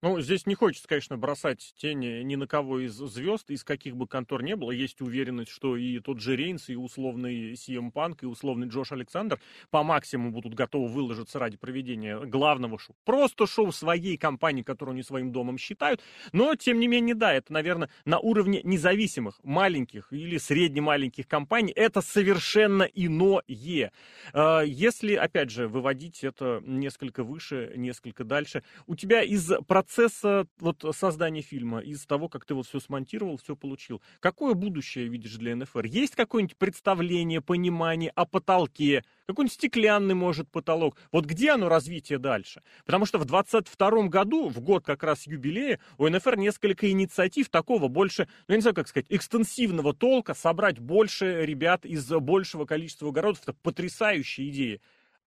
[0.00, 4.06] Ну, здесь не хочется, конечно, бросать тени ни на кого из звезд, из каких бы
[4.06, 4.70] контор не было.
[4.70, 9.40] Есть уверенность, что и тот же Рейнс, и условный CM Панк, и условный Джош Александр
[9.70, 12.94] по максимуму будут готовы выложиться ради проведения главного шоу.
[13.04, 16.00] Просто шоу своей компании, которую они своим домом считают.
[16.30, 21.72] Но, тем не менее, да, это, наверное, на уровне независимых, маленьких или средне-маленьких компаний.
[21.74, 23.90] Это совершенно иное.
[24.32, 30.46] А, если, опять же, выводить это несколько выше, несколько дальше, у тебя из процесса процесса
[30.60, 35.36] вот создания фильма, из того, как ты вот все смонтировал, все получил, какое будущее видишь
[35.36, 35.86] для НФР?
[35.86, 39.02] Есть какое-нибудь представление, понимание о потолке?
[39.26, 40.96] Какой-нибудь стеклянный, может, потолок?
[41.10, 42.62] Вот где оно развитие дальше?
[42.84, 47.88] Потому что в 22 году, в год как раз юбилея, у НФР несколько инициатив такого
[47.88, 53.10] больше, ну, я не знаю, как сказать, экстенсивного толка, собрать больше ребят из большего количества
[53.10, 53.40] городов.
[53.42, 54.80] Это потрясающая идея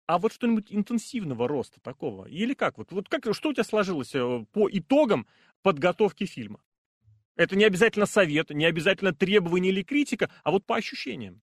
[0.09, 2.25] а вот что-нибудь интенсивного роста такого?
[2.25, 2.79] Или как?
[2.79, 5.27] Вот, вот как, что у тебя сложилось э, по итогам
[5.61, 6.61] подготовки фильма?
[7.35, 11.43] Это не обязательно совет, не обязательно требование или критика, а вот по ощущениям.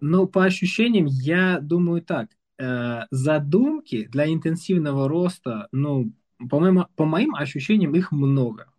[0.00, 2.30] Ну, по ощущениям, я думаю так.
[2.58, 6.10] Э, задумки для интенсивного роста, ну,
[6.48, 8.72] по моим, по моим ощущениям, их много.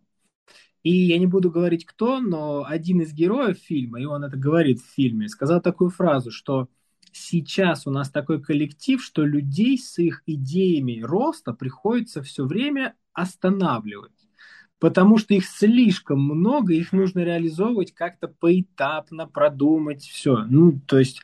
[0.82, 4.80] И я не буду говорить кто, но один из героев фильма, и он это говорит
[4.80, 6.68] в фильме, сказал такую фразу, что
[7.16, 14.12] сейчас у нас такой коллектив, что людей с их идеями роста приходится все время останавливать.
[14.78, 20.44] Потому что их слишком много, их нужно реализовывать как-то поэтапно, продумать все.
[20.48, 21.22] Ну, то есть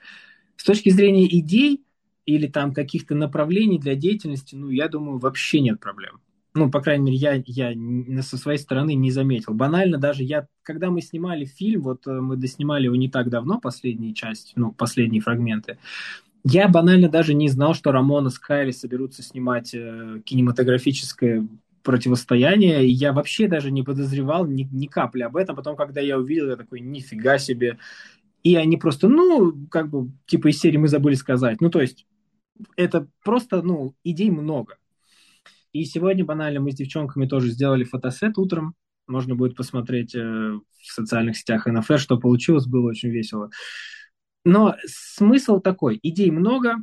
[0.56, 1.84] с точки зрения идей
[2.24, 6.20] или там каких-то направлений для деятельности, ну, я думаю, вообще нет проблем
[6.54, 9.54] ну, по крайней мере, я, я со своей стороны не заметил.
[9.54, 13.58] Банально даже я, когда мы снимали фильм, вот э, мы доснимали его не так давно,
[13.58, 15.78] последние части, ну, последние фрагменты,
[16.44, 21.46] я банально даже не знал, что Рамона с Кайли соберутся снимать э, кинематографическое
[21.82, 25.56] противостояние, и я вообще даже не подозревал ни, ни капли об этом.
[25.56, 27.78] Потом, когда я увидел, я такой, нифига себе.
[28.42, 31.60] И они просто, ну, как бы, типа из серии мы забыли сказать.
[31.60, 32.06] Ну, то есть,
[32.76, 34.76] это просто, ну, идей много.
[35.72, 38.74] И сегодня банально мы с девчонками тоже сделали фотосет утром.
[39.06, 43.50] Можно будет посмотреть э, в социальных сетях НФР, что получилось, было очень весело.
[44.44, 46.76] Но смысл такой, идей много,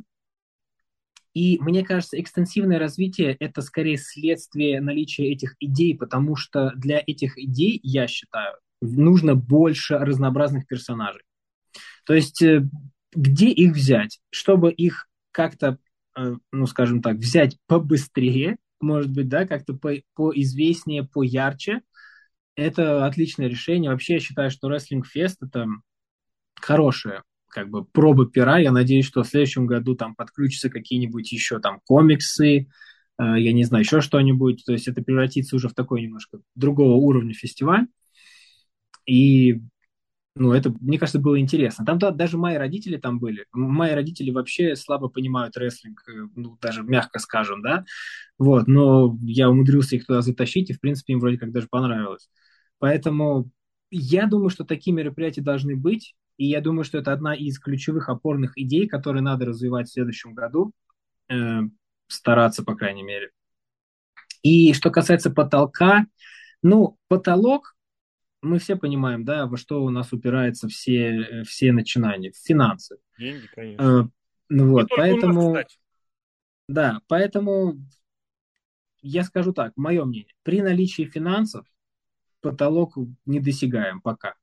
[1.34, 7.38] и мне кажется, экстенсивное развитие– это скорее следствие наличия этих идей, потому что для этих
[7.38, 11.22] идей, я считаю, нужно больше разнообразных персонажей.
[12.04, 12.68] То есть э,
[13.12, 15.78] где их взять, чтобы их как-то,
[16.16, 21.82] э, ну, скажем так, взять побыстрее, может быть, да, как-то по, поизвестнее, поярче.
[22.56, 23.90] Это отличное решение.
[23.90, 25.66] Вообще, я считаю, что Wrestling Fest это
[26.60, 28.58] хорошая как бы проба пера.
[28.58, 32.66] Я надеюсь, что в следующем году там подключатся какие-нибудь еще там комиксы, э,
[33.18, 34.64] я не знаю, еще что-нибудь.
[34.64, 37.86] То есть это превратится уже в такой немножко другого уровня фестиваль.
[39.04, 39.60] И
[40.36, 41.84] ну, это, мне кажется, было интересно.
[41.84, 43.46] Там да, даже мои родители там были.
[43.52, 47.84] Мои родители вообще слабо понимают рестлинг, э, ну, даже мягко скажем, да.
[48.38, 52.30] Вот, но я умудрился их туда затащить, и, в принципе, им вроде как даже понравилось.
[52.78, 53.50] Поэтому
[53.90, 58.08] я думаю, что такие мероприятия должны быть, и я думаю, что это одна из ключевых
[58.08, 60.72] опорных идей, которые надо развивать в следующем году,
[61.28, 61.60] э,
[62.06, 63.30] стараться, по крайней мере.
[64.42, 66.06] И что касается потолка,
[66.62, 67.74] ну, потолок
[68.42, 72.98] мы все понимаем, да, во что у нас упираются все, э, все начинания, финансы.
[73.18, 73.82] Деньги, конечно.
[73.82, 74.08] Э,
[74.48, 75.54] ну вот, поэтому...
[75.54, 75.66] Нас,
[76.68, 77.76] да, поэтому
[79.02, 81.66] я скажу так, мое мнение, при наличии финансов
[82.40, 84.34] потолок недосягаем пока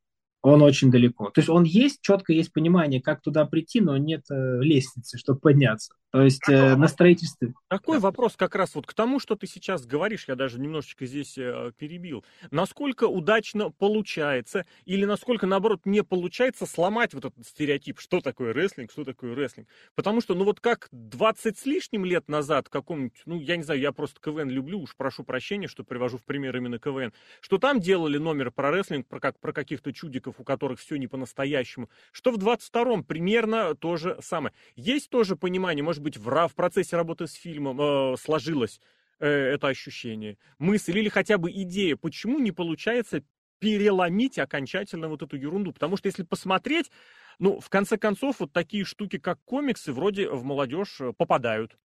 [0.41, 1.29] он очень далеко.
[1.29, 5.39] То есть он есть, четко есть понимание, как туда прийти, но нет э, лестницы, чтобы
[5.39, 5.93] подняться.
[6.17, 7.53] То есть э, на строительстве.
[7.67, 8.01] Такой да.
[8.01, 11.71] вопрос как раз вот к тому, что ты сейчас говоришь, я даже немножечко здесь э,
[11.77, 12.25] перебил.
[12.49, 18.91] Насколько удачно получается или насколько, наоборот, не получается сломать вот этот стереотип, что такое рестлинг,
[18.91, 19.67] что такое рестлинг.
[19.93, 23.79] Потому что, ну вот как 20 с лишним лет назад каком-нибудь, ну я не знаю,
[23.79, 27.79] я просто КВН люблю, уж прошу прощения, что привожу в пример именно КВН, что там
[27.79, 32.31] делали номер про рестлинг, про, как, про каких-то чудиков, у которых все не по-настоящему, что
[32.31, 34.55] в 22-м примерно то же самое.
[34.75, 38.79] Есть тоже понимание, может быть, в, в процессе работы с фильмом э, сложилось
[39.19, 43.23] э, это ощущение, мысль или хотя бы идея, почему не получается
[43.59, 45.73] переломить окончательно вот эту ерунду.
[45.73, 46.91] Потому что если посмотреть,
[47.39, 51.77] ну, в конце концов, вот такие штуки, как комиксы, вроде в молодежь э, попадают.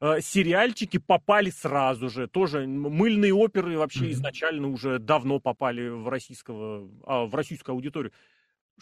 [0.00, 2.26] Э, сериальчики попали сразу же.
[2.26, 4.12] Тоже мыльные оперы вообще mm-hmm.
[4.12, 8.12] изначально уже давно попали в, российского, а, в российскую аудиторию.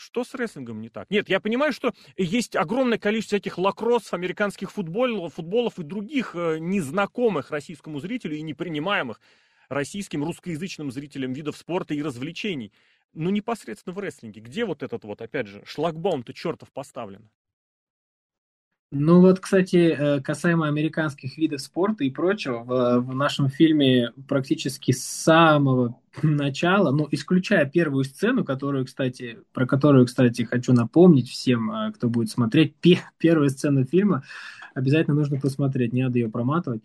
[0.01, 1.11] Что с рестлингом не так?
[1.11, 6.59] Нет, я понимаю, что есть огромное количество всяких лакроссов, американских футболов, футболов и других э,
[6.59, 9.21] незнакомых российскому зрителю и непринимаемых
[9.69, 12.73] российским русскоязычным зрителям видов спорта и развлечений.
[13.13, 14.41] Но непосредственно в рестлинге.
[14.41, 17.29] Где вот этот вот, опять же, шлагбаум-то чертов поставлен?
[18.93, 24.91] Ну вот, кстати, э, касаемо американских видов спорта и прочего, в, в нашем фильме практически
[24.91, 31.71] с самого начала, ну, исключая первую сцену, которую, кстати, про которую, кстати, хочу напомнить всем,
[31.71, 32.75] э, кто будет смотреть,
[33.19, 34.25] первую сцену фильма
[34.75, 36.83] обязательно нужно посмотреть, не надо ее проматывать,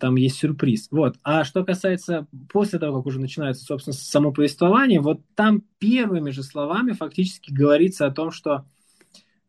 [0.00, 0.88] там есть сюрприз.
[0.90, 1.16] Вот.
[1.22, 6.42] А что касается после того, как уже начинается, собственно, само повествование, вот там первыми же
[6.42, 8.66] словами фактически говорится о том, что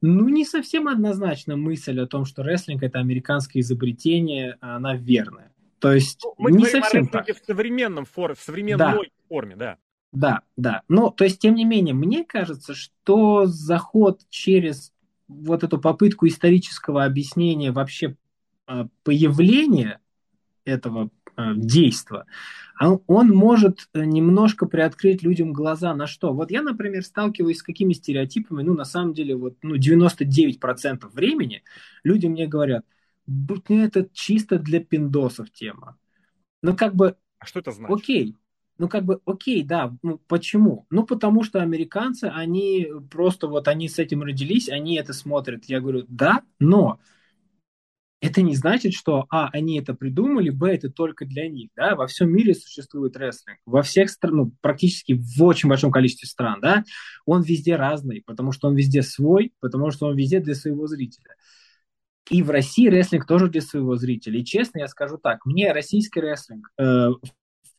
[0.05, 5.53] ну, не совсем однозначно мысль о том, что рестлинг это американское изобретение, она верная.
[5.79, 7.29] То есть ну, мы не совсем так.
[7.29, 8.99] в современном форме, в современной да.
[9.29, 9.77] форме, да.
[10.11, 10.81] Да, да.
[10.89, 14.93] Но, то есть, тем не менее, мне кажется, что заход через
[15.29, 18.17] вот эту попытку исторического объяснения вообще
[18.67, 19.99] а, появления
[20.65, 22.25] этого э, действа,
[22.79, 26.33] а он может э, немножко приоткрыть людям глаза на что.
[26.33, 31.63] Вот я, например, сталкиваюсь с какими стереотипами, ну, на самом деле, вот, ну, 99% времени
[32.03, 32.85] люди мне говорят,
[33.27, 35.97] будь ну, это чисто для пиндосов тема.
[36.61, 37.15] Ну, как бы...
[37.39, 37.95] А что это значит?
[37.95, 38.37] Окей,
[38.77, 40.87] ну, как бы, окей, да, ну, почему?
[40.89, 45.65] Ну, потому что американцы, они просто вот, они с этим родились, они это смотрят.
[45.65, 46.99] Я говорю, да, но
[48.23, 52.07] это не значит, что, а, они это придумали, б, это только для них, да, во
[52.07, 56.85] всем мире существует рестлинг, во всех странах, ну, практически в очень большом количестве стран, да,
[57.25, 61.35] он везде разный, потому что он везде свой, потому что он везде для своего зрителя.
[62.29, 64.39] И в России рестлинг тоже для своего зрителя.
[64.39, 67.09] И честно я скажу так, мне российский рестлинг э,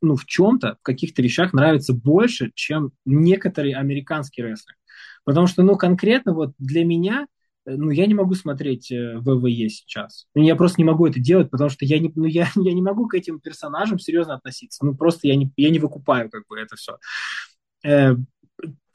[0.03, 4.77] ну, в чем-то, в каких-то вещах нравится больше, чем некоторый американский рестлинг.
[5.25, 7.27] Потому что, ну, конкретно вот для меня
[7.67, 10.27] ну, я не могу смотреть э, ВВЕ сейчас.
[10.35, 12.83] Ну, я просто не могу это делать, потому что я не, ну, я, я не
[12.83, 14.85] могу к этим персонажам серьезно относиться.
[14.85, 16.99] Ну, просто я не, я не выкупаю как бы это все.
[17.85, 18.17] Э,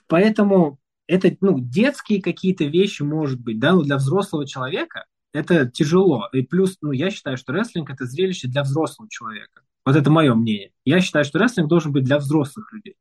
[0.08, 6.28] поэтому это, ну, детские какие-то вещи, может быть, да, но для взрослого человека это тяжело.
[6.34, 9.62] И плюс, ну, я считаю, что рестлинг– это зрелище для взрослого человека.
[9.86, 10.72] Вот это мое мнение.
[10.86, 12.96] Я считаю, что рестлинг должен быть для взрослых людей.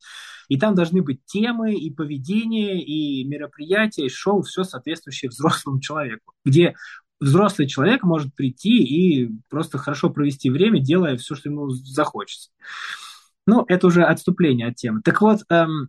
[0.48, 6.32] И там должны быть темы, и поведение, и мероприятия, и шоу, все соответствующее взрослому человеку,
[6.44, 6.74] где
[7.20, 12.50] взрослый человек может прийти и просто хорошо провести время, делая все, что ему захочется.
[13.46, 15.02] Ну, это уже отступление от темы.
[15.02, 15.88] Так вот, эм,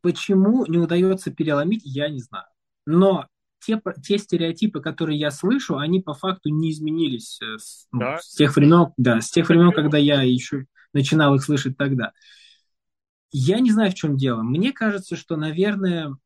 [0.00, 2.46] почему не удается переломить, я не знаю.
[2.86, 3.26] Но
[3.60, 8.18] те, те стереотипы, которые я слышу, они по факту не изменились э, с, ну, да.
[8.18, 12.12] с тех времен, да, с тех времен, когда я еще начинал их слышать тогда.
[13.32, 14.42] Я не знаю, в чем дело.
[14.42, 16.16] Мне кажется, что, наверное,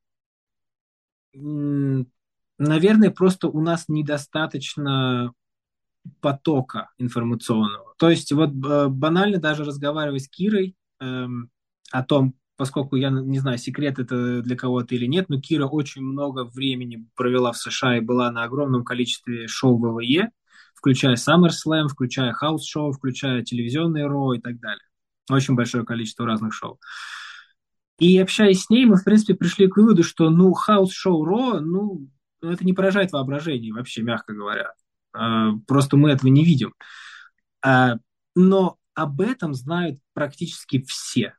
[1.33, 5.33] наверное, просто у нас недостаточно
[6.21, 7.95] потока информационного.
[7.99, 11.51] То есть вот э, банально даже разговаривая с Кирой эм,
[11.90, 16.03] о том, поскольку я не знаю, секрет это для кого-то или нет, но Кира очень
[16.03, 20.31] много времени провела в США и была на огромном количестве шоу WWE,
[20.75, 24.85] включая SummerSlam, включая хаус-шоу, включая телевизионные Raw и так далее.
[25.31, 26.79] Очень большое количество разных шоу.
[27.99, 31.61] И общаясь с ней, мы, в принципе, пришли к выводу, что, ну, house show Raw,
[31.61, 32.11] ну,
[32.42, 34.75] это не поражает воображение, вообще, мягко говоря.
[35.14, 36.75] А, просто мы этого не видим.
[37.62, 37.94] А,
[38.35, 41.33] но об этом знают практически все.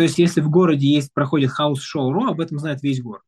[0.00, 3.20] То есть, если в городе есть, проходит house show Raw, об этом знает весь город.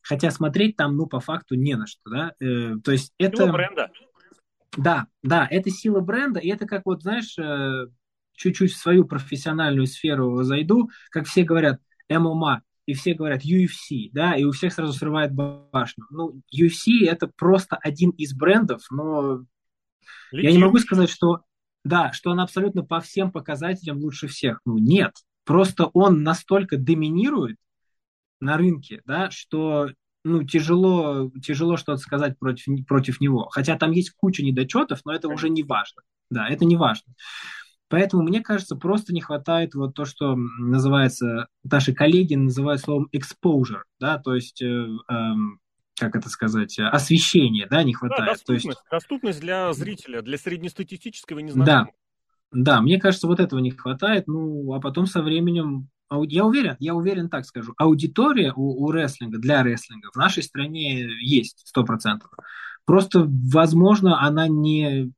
[0.00, 2.32] Хотя смотреть там, ну, по факту не на что, да.
[2.40, 3.44] Э, то есть это...
[3.44, 3.90] Сила бренда.
[4.78, 7.88] Да, да, это сила бренда, и это как вот, знаешь, э,
[8.32, 14.34] чуть-чуть в свою профессиональную сферу зайду, как все говорят, ММА, и все говорят UFC, да,
[14.34, 16.06] и у всех сразу срывает башню.
[16.08, 19.44] Ну, UFC это просто один из брендов, но
[20.32, 20.48] Летим.
[20.48, 21.42] я не могу сказать, что
[21.84, 24.62] да, что он абсолютно по всем показателям лучше всех.
[24.64, 25.12] Ну, нет.
[25.46, 27.56] Просто он настолько доминирует
[28.40, 29.90] на рынке, да, что
[30.24, 33.48] ну, тяжело, тяжело что-то сказать против, против него.
[33.48, 36.02] Хотя там есть куча недочетов, но это уже не важно.
[36.30, 37.14] Да, это не важно.
[37.88, 43.82] Поэтому, мне кажется, просто не хватает вот то, что называется, наши коллеги называют словом exposure,
[44.00, 45.14] да, то есть, э, э,
[45.96, 48.20] как это сказать, освещение, да, не хватает.
[48.20, 51.86] Да, доступность, то есть, доступность для зрителя, для среднестатистического незнакомого.
[51.86, 51.92] Да,
[52.52, 54.26] да, мне кажется, вот этого не хватает.
[54.26, 59.38] Ну, а потом со временем, я уверен, я уверен так скажу, аудитория у, у рестлинга,
[59.38, 62.30] для рестлинга в нашей стране есть, сто процентов.
[62.84, 65.12] Просто, возможно, она не,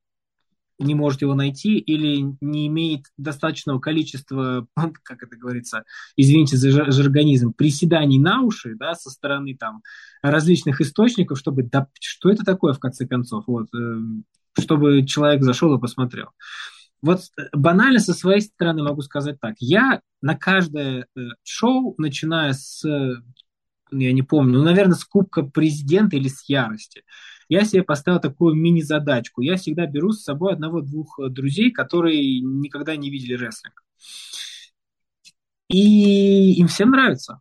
[0.79, 4.67] не может его найти или не имеет достаточного количества,
[5.03, 5.85] как это говорится,
[6.17, 9.83] извините за жаргонизм, приседаний на уши, да, со стороны там
[10.23, 14.01] различных источников, чтобы, да, что это такое в конце концов, вот, э,
[14.59, 16.29] чтобы человек зашел и посмотрел.
[17.03, 19.55] Вот э, банально со своей стороны могу сказать так.
[19.59, 26.17] Я на каждое э, шоу, начиная с, я не помню, ну, наверное, с Кубка Президента
[26.17, 27.05] или с Ярости,
[27.49, 29.41] я себе поставил такую мини-задачку.
[29.41, 33.83] Я всегда беру с собой одного-двух э, друзей, которые никогда не видели рестлинг.
[35.69, 37.41] И им всем нравится.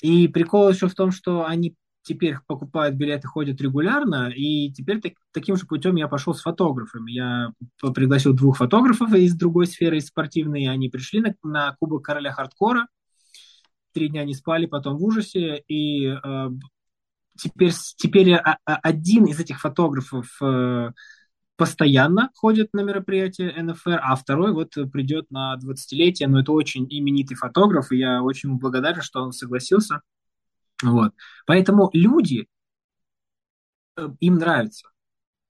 [0.00, 1.74] И прикол еще в том, что они
[2.08, 7.12] теперь покупают билеты, ходят регулярно, и теперь так, таким же путем я пошел с фотографами.
[7.12, 7.52] Я
[7.94, 12.32] пригласил двух фотографов из другой сферы, из спортивной, и они пришли на, на Кубок Короля
[12.32, 12.88] Хардкора,
[13.92, 16.50] три дня не спали, потом в ужасе, и э,
[17.36, 20.92] теперь, теперь один из этих фотографов э,
[21.56, 27.36] постоянно ходит на мероприятие НФР, а второй вот придет на 20-летие, но это очень именитый
[27.36, 30.00] фотограф, и я очень благодарен, что он согласился.
[30.82, 31.12] Вот.
[31.46, 32.46] Поэтому люди,
[33.96, 34.88] э, им нравится.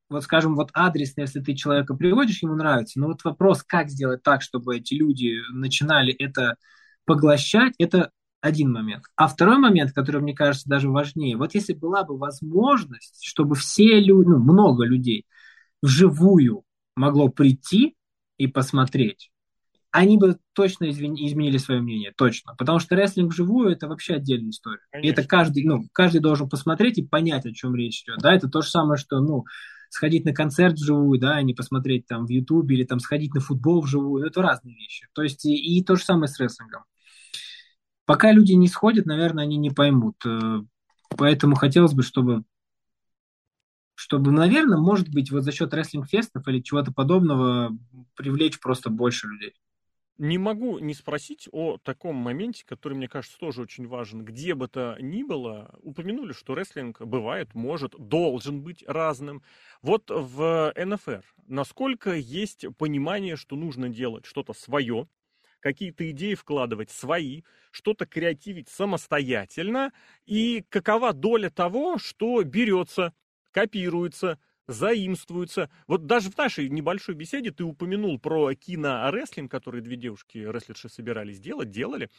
[0.09, 2.99] Вот, скажем, вот адресно, если ты человека приводишь, ему нравится.
[2.99, 6.57] Но вот вопрос, как сделать так, чтобы эти люди начинали это
[7.05, 8.11] поглощать, это
[8.41, 9.05] один момент.
[9.17, 14.01] А второй момент, который мне кажется даже важнее, вот если была бы возможность, чтобы все
[14.01, 15.27] люди, ну, много людей
[15.83, 16.65] вживую
[16.97, 17.97] могло прийти
[18.39, 19.31] и посмотреть,
[19.91, 22.55] они бы точно изменили свое мнение, точно.
[22.57, 24.83] Потому что рестлинг вживую это вообще отдельная история.
[24.91, 25.09] Конечно.
[25.09, 28.19] И это каждый, ну, каждый должен посмотреть и понять, о чем речь идет.
[28.19, 29.45] Да, это то же самое, что, ну,
[29.89, 33.41] сходить на концерт вживую, да, а не посмотреть там в Ютубе или там сходить на
[33.41, 34.27] футбол вживую.
[34.27, 35.07] Это разные вещи.
[35.15, 36.85] То есть и, и то же самое с рестлингом.
[38.05, 40.17] Пока люди не сходят, наверное, они не поймут.
[40.27, 40.63] Э,
[41.17, 42.45] поэтому хотелось бы, чтобы
[43.95, 47.77] чтобы, наверное, может быть, вот за счет рестлинг-фестов или чего-то подобного
[48.15, 49.55] привлечь просто больше людей.
[50.19, 54.25] Не могу не спросить о таком моменте, который, мне кажется, тоже очень важен.
[54.25, 59.43] Где бы то ни было, упомянули, что рестлинг бывает, может, должен быть разным.
[59.81, 65.09] Вот в НФР насколько есть понимание, что нужно делать что-то свое,
[65.61, 69.93] какие-то идеи вкладывать свои, что-то креативить самостоятельно,
[70.27, 73.13] и какова доля того, что берется,
[73.51, 74.39] копируется,
[74.69, 75.71] заимствуется.
[75.87, 81.71] Вот даже в нашей небольшой беседе ты упомянул про кинорестлинг, который две девушки-рестлерши собирались делать,
[81.71, 82.11] делали.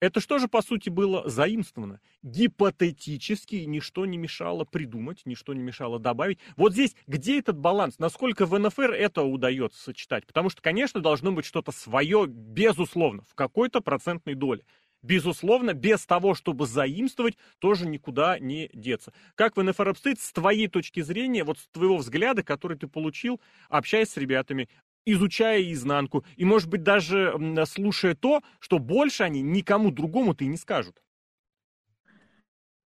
[0.00, 2.00] Это что же, по сути, было заимствовано?
[2.22, 6.40] Гипотетически ничто не мешало придумать, ничто не мешало добавить.
[6.56, 7.98] Вот здесь, где этот баланс?
[7.98, 10.26] Насколько в НФР это удается сочетать?
[10.26, 14.64] Потому что, конечно, должно быть что-то свое, безусловно, в какой-то процентной доле.
[15.04, 19.12] Безусловно, без того, чтобы заимствовать, тоже никуда не деться.
[19.34, 23.38] Как в НФР обстоит с твоей точки зрения, вот с твоего взгляда, который ты получил,
[23.68, 24.66] общаясь с ребятами,
[25.04, 27.38] изучая изнанку, и, может быть, даже
[27.68, 31.02] слушая то, что больше они никому другому-то и не скажут.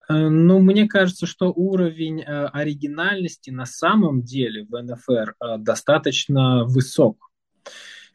[0.07, 6.65] Э, ну, мне кажется, что уровень э, оригинальности на самом деле в НФР э, достаточно
[6.65, 7.31] высок.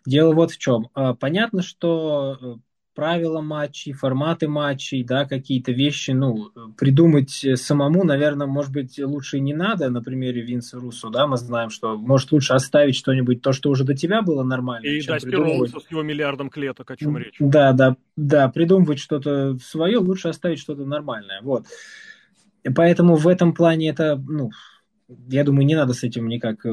[0.07, 0.89] Дело вот в чем.
[1.19, 2.61] Понятно, что
[3.01, 9.41] правила матчей, форматы матчей, да, какие-то вещи, ну, придумать самому, наверное, может быть, лучше и
[9.41, 13.53] не надо, на примере Винса Руссо, да, мы знаем, что может лучше оставить что-нибудь, то,
[13.53, 14.87] что уже до тебя было нормально.
[14.87, 15.71] И Дасти придумывать...
[15.71, 17.37] с его миллиардом клеток, о чем речь.
[17.39, 21.65] Да, да, да, придумывать что-то свое, лучше оставить что-то нормальное, вот.
[22.77, 24.51] Поэтому в этом плане это, ну,
[25.09, 26.67] я думаю, не надо с этим никак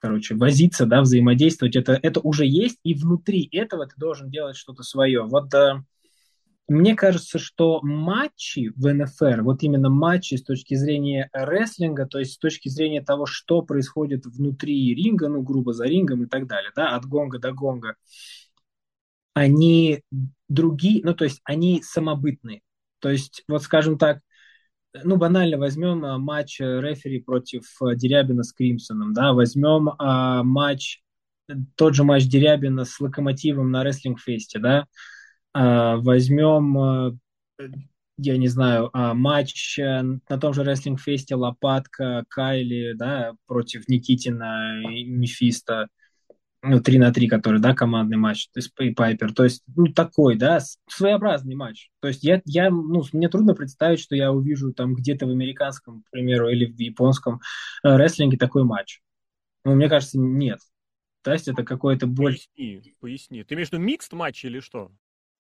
[0.00, 4.82] короче, возиться, да, взаимодействовать, это, это уже есть, и внутри этого ты должен делать что-то
[4.82, 5.22] свое.
[5.22, 5.82] Вот э,
[6.68, 12.34] мне кажется, что матчи в НФР, вот именно матчи с точки зрения рестлинга, то есть
[12.34, 16.70] с точки зрения того, что происходит внутри ринга, ну, грубо за рингом и так далее,
[16.74, 17.96] да, от гонга до гонга,
[19.34, 20.02] они
[20.48, 22.62] другие, ну, то есть они самобытные.
[23.00, 24.20] То есть, вот скажем так,
[25.04, 30.42] ну, банально возьмем а, матч э, рефери против а, Дерябина с Кримсоном, да, возьмем а,
[30.42, 31.02] матч,
[31.76, 34.86] тот же матч Дерябина с Локомотивом на рестлинг-фесте, да,
[35.52, 37.18] а, возьмем,
[38.18, 44.82] я не знаю, а, матч э, на том же рестлинг-фесте Лопатка, Кайли, да, против Никитина
[44.90, 45.88] и Мефиста,
[46.62, 49.86] ну, 3 на 3, который, да, командный матч, то есть и Пайпер, то есть, ну,
[49.86, 51.90] такой, да, своеобразный матч.
[52.00, 56.02] То есть я, я, ну, мне трудно представить, что я увижу там где-то в американском,
[56.02, 57.40] к примеру, или в японском
[57.82, 59.00] э, рестлинге такой матч.
[59.64, 60.60] Ну, мне кажется, нет.
[61.22, 62.34] То есть это какой-то боль...
[62.56, 63.44] Поясни, поясни.
[63.44, 64.90] Ты имеешь в виду микст матч или что?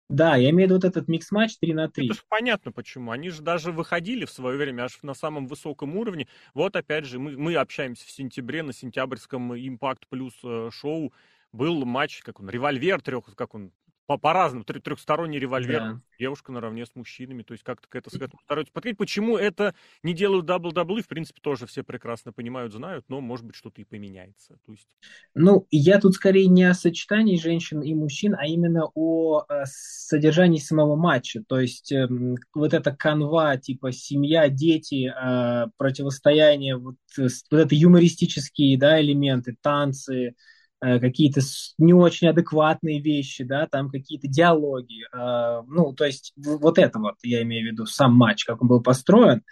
[0.09, 2.05] Да, я имею в виду вот этот микс-матч 3 на 3.
[2.05, 3.11] Это же понятно почему.
[3.11, 6.27] Они же даже выходили в свое время аж на самом высоком уровне.
[6.53, 11.13] Вот опять же, мы, мы общаемся в сентябре на сентябрьском Impact Plus э, шоу.
[11.51, 13.71] Был матч, как он, револьвер трех, как он,
[14.15, 16.01] по-разному, трё- трехсторонний револьвер, Да.
[16.17, 18.97] девушка наравне с мужчинами, то есть как-то к это, к этому стараются подходить.
[18.97, 23.55] Почему это не делают WWE, в принципе, тоже все прекрасно понимают, знают, но, может быть,
[23.55, 24.57] что-то и поменяется.
[24.65, 24.87] То есть...
[25.35, 30.59] Ну, я тут скорее не о сочетании женщин и мужчин, а именно о э, содержании
[30.59, 31.43] самого матча.
[31.45, 37.75] То есть эм, вот эта канва, типа семья, дети, э, противостояние, вот, э, вот это
[37.75, 40.33] юмористические да, элементы, танцы, э,
[40.79, 45.03] какие-то с- не очень адекватные вещи, да, там какие-то диалоги.
[45.13, 48.67] э, ну, то есть вот это вот, я имею в виду, сам матч, как он
[48.67, 49.43] был построен.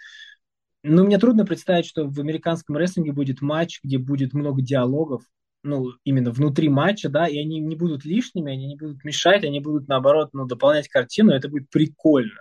[0.82, 5.22] Ну, мне трудно представить, что в американском рестлинге будет матч, где будет много диалогов,
[5.64, 9.58] ну, именно внутри матча, да, и они не будут лишними, они не будут мешать, они
[9.60, 12.40] будут, наоборот, ну, дополнять картину, это будет прикольно.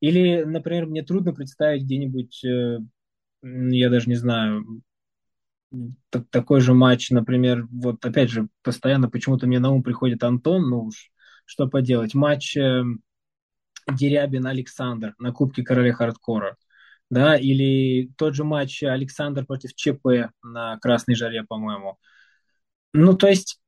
[0.00, 2.78] Или, например, мне трудно представить где-нибудь, э,
[3.42, 4.82] я даже не знаю,
[6.30, 10.84] такой же матч, например, вот опять же, постоянно почему-то мне на ум приходит Антон, ну
[10.84, 11.10] уж
[11.44, 12.82] что поделать, матч э,
[13.90, 16.56] Дерябин-Александр на Кубке Короля Хардкора,
[17.10, 21.98] да, или тот же матч Александр против ЧП на Красной Жаре, по-моему.
[22.92, 23.60] Ну, то есть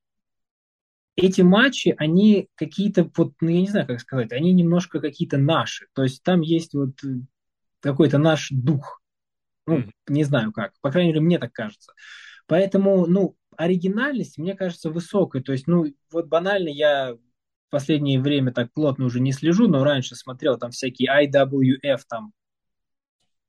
[1.16, 5.86] эти матчи, они какие-то, вот, ну, я не знаю, как сказать, они немножко какие-то наши.
[5.92, 7.20] То есть там есть вот э,
[7.80, 9.02] какой-то наш дух.
[9.68, 10.72] Ну, не знаю как.
[10.80, 11.92] По крайней мере, мне так кажется.
[12.46, 15.42] Поэтому, ну, оригинальность, мне кажется, высокая.
[15.42, 19.84] То есть, ну, вот банально я в последнее время так плотно уже не слежу, но
[19.84, 22.32] раньше смотрел там всякие IWF там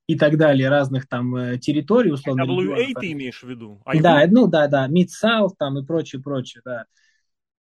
[0.06, 2.42] и так далее, разных там э, территорий, условно.
[2.42, 3.00] WA регионов.
[3.00, 3.80] ты имеешь в виду?
[4.00, 6.84] Да, ну да, да, Mid-South там и прочее, прочее, да.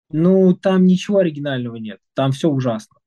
[0.09, 1.99] Ну, там ничего оригинального нет.
[2.13, 2.97] Там все ужасно.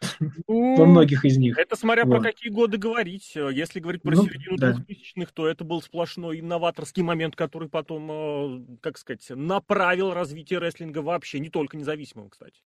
[0.48, 1.58] Ну, Во многих из них.
[1.58, 2.16] Это смотря Вот.
[2.16, 3.32] про какие годы говорить.
[3.34, 4.72] Если говорить про Ну, середину да.
[4.72, 10.98] 2000-х, то это был сплошной инноваторский момент, который потом, э, как сказать, направил развитие рестлинга
[11.00, 12.60] вообще, не только независимого, кстати.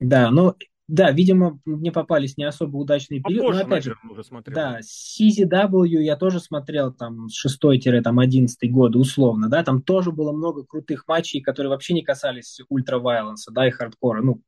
[0.00, 0.54] Да, ну,
[0.88, 3.42] да, видимо, мне попались не особо удачные периоды.
[3.42, 4.54] Попозже, Но опять же, наверное, уже смотрел.
[4.54, 10.64] да, CZW я тоже смотрел там с 6-11 года, условно, да, там тоже было много
[10.64, 14.40] крутых матчей, которые вообще не касались ультра-вайленса, да, и хардкора, ну,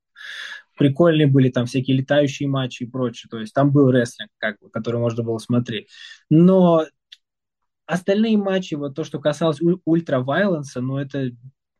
[0.76, 4.70] прикольные были там всякие летающие матчи и прочее, то есть там был рестлинг, как бы,
[4.70, 5.88] который можно было смотреть.
[6.30, 6.84] Но
[7.86, 11.30] остальные матчи, вот то, что касалось уль- ультра-вайленса, ну, это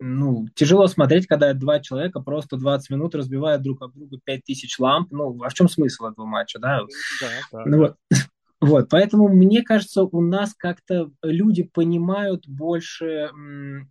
[0.01, 5.13] ну, тяжело смотреть, когда два человека просто 20 минут разбивают друг об друга 5000 ламп.
[5.13, 6.81] Ну, а в чем смысл этого матча, да?
[7.21, 7.65] Да, да.
[7.67, 7.97] Ну, вот.
[8.61, 13.31] Вот, поэтому мне кажется, у нас как-то люди понимают больше,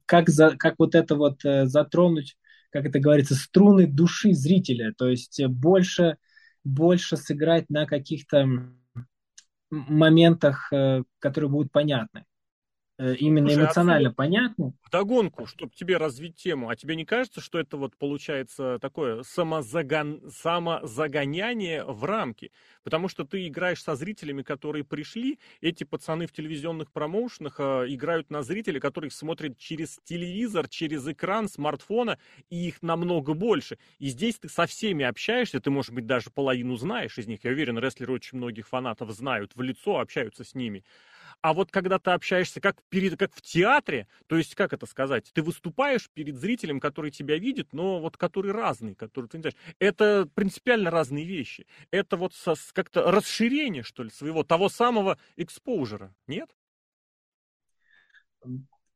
[0.07, 2.37] как, за, как вот это вот э, затронуть,
[2.73, 6.17] как это говорится, струны души зрителя, то есть э, больше,
[6.63, 8.47] больше сыграть на каких-то
[9.69, 12.25] моментах, э, которые будут понятны.
[12.99, 14.73] Э, Именно Слушай, а эмоционально отсюда- понятны.
[14.85, 16.69] Вдогонку, чтобы тебе развить тему.
[16.69, 20.21] А тебе не кажется, что это вот получается такое самозагон...
[20.29, 22.51] самозагоняние в рамки?
[22.83, 28.29] Потому что ты играешь со зрителями, которые пришли, эти пацаны в телевизионных промоушенах э, играют
[28.29, 32.19] на зрителей, которые смотрят через телевизор, через экран смартфона,
[32.51, 33.79] и их намного больше.
[33.97, 37.43] И здесь ты со всеми общаешься, ты, может быть, даже половину знаешь из них.
[37.43, 40.83] Я уверен, рестлеры очень многих фанатов знают в лицо, общаются с ними.
[41.43, 45.29] А вот когда ты общаешься как, перед, как в театре, то есть, как это сказать,
[45.33, 49.57] ты выступаешь перед зрителем, который тебя видит, но вот который разный, который ты не знаешь.
[49.77, 51.67] Это принципиально разные вещи.
[51.91, 52.33] Это вот
[52.71, 56.49] как-то расширение, что ли, своего, того самого экспоужера, нет?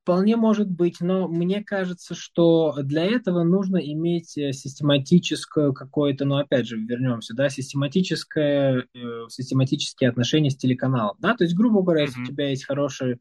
[0.07, 6.37] Вполне может быть, но мне кажется, что для этого нужно иметь э, систематическое какое-то, ну
[6.37, 12.03] опять же, вернемся, да, систематическое, э, систематические отношения с телеканалом, да, то есть, грубо говоря,
[12.03, 12.23] если Мгм.
[12.23, 13.19] у тебя есть хорошие,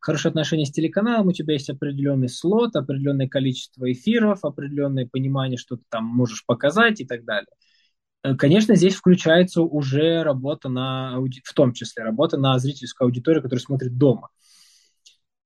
[0.00, 5.74] хорошие отношения с телеканалом, у тебя есть определенный слот, определенное количество эфиров, определенное понимание, что
[5.74, 7.48] ты там можешь показать и так далее.
[8.22, 13.42] Э, Конечно, здесь включается уже работа на, ауди- в том числе работа на зрительскую аудиторию,
[13.42, 14.28] которая смотрит дома.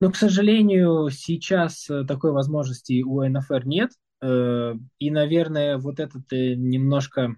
[0.02, 3.92] Но, к сожалению, сейчас э, такой возможности у НФР нет.
[4.20, 7.36] Э, И, наверное, вот этот э, немножко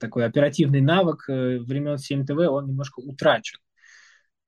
[0.00, 3.58] такой оперативный навык времен 7ТВ, он немножко утрачен.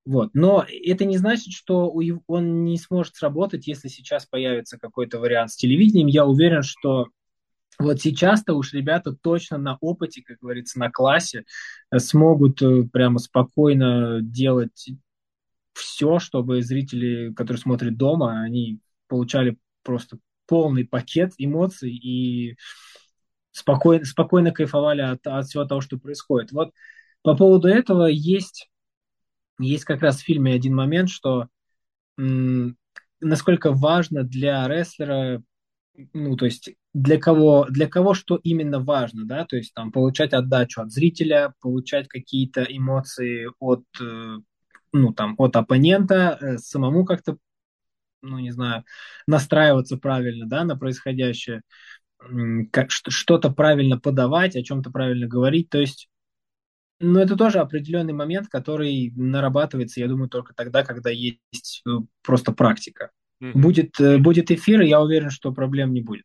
[0.07, 0.31] Вот.
[0.33, 1.93] Но это не значит, что
[2.27, 6.07] он не сможет сработать, если сейчас появится какой-то вариант с телевидением.
[6.07, 7.09] Я уверен, что
[7.79, 11.45] вот сейчас-то уж ребята точно на опыте, как говорится, на классе
[11.95, 14.95] смогут прямо спокойно делать
[15.81, 22.57] все, чтобы зрители, которые смотрят дома, они получали просто полный пакет эмоций и
[23.53, 26.53] спокойно, спокойно кайфовали от, от всего того, что происходит.
[26.53, 26.73] Вот
[27.23, 28.71] по поводу этого есть,
[29.59, 31.49] есть как раз в фильме один момент, что
[32.19, 32.77] м,
[33.21, 35.43] насколько важно для рестлера,
[36.13, 40.33] ну, то есть для кого, для кого что именно важно, да, то есть там получать
[40.33, 44.39] отдачу от зрителя, получать какие-то эмоции от, э,
[44.93, 47.39] ну, там, от оппонента, э, самому как-то,
[48.23, 48.85] ну, не знаю,
[49.27, 51.63] настраиваться правильно, да, на происходящее,
[52.71, 56.09] как что-то правильно подавать, о чем-то правильно говорить, то есть
[57.03, 61.91] ну, это тоже определенный момент, который нарабатывается, я думаю, только тогда, когда есть э,
[62.23, 63.11] просто практика.
[63.43, 63.53] Mm-hmm.
[63.55, 66.25] Будет, будет эфир, и я уверен, что проблем не будет.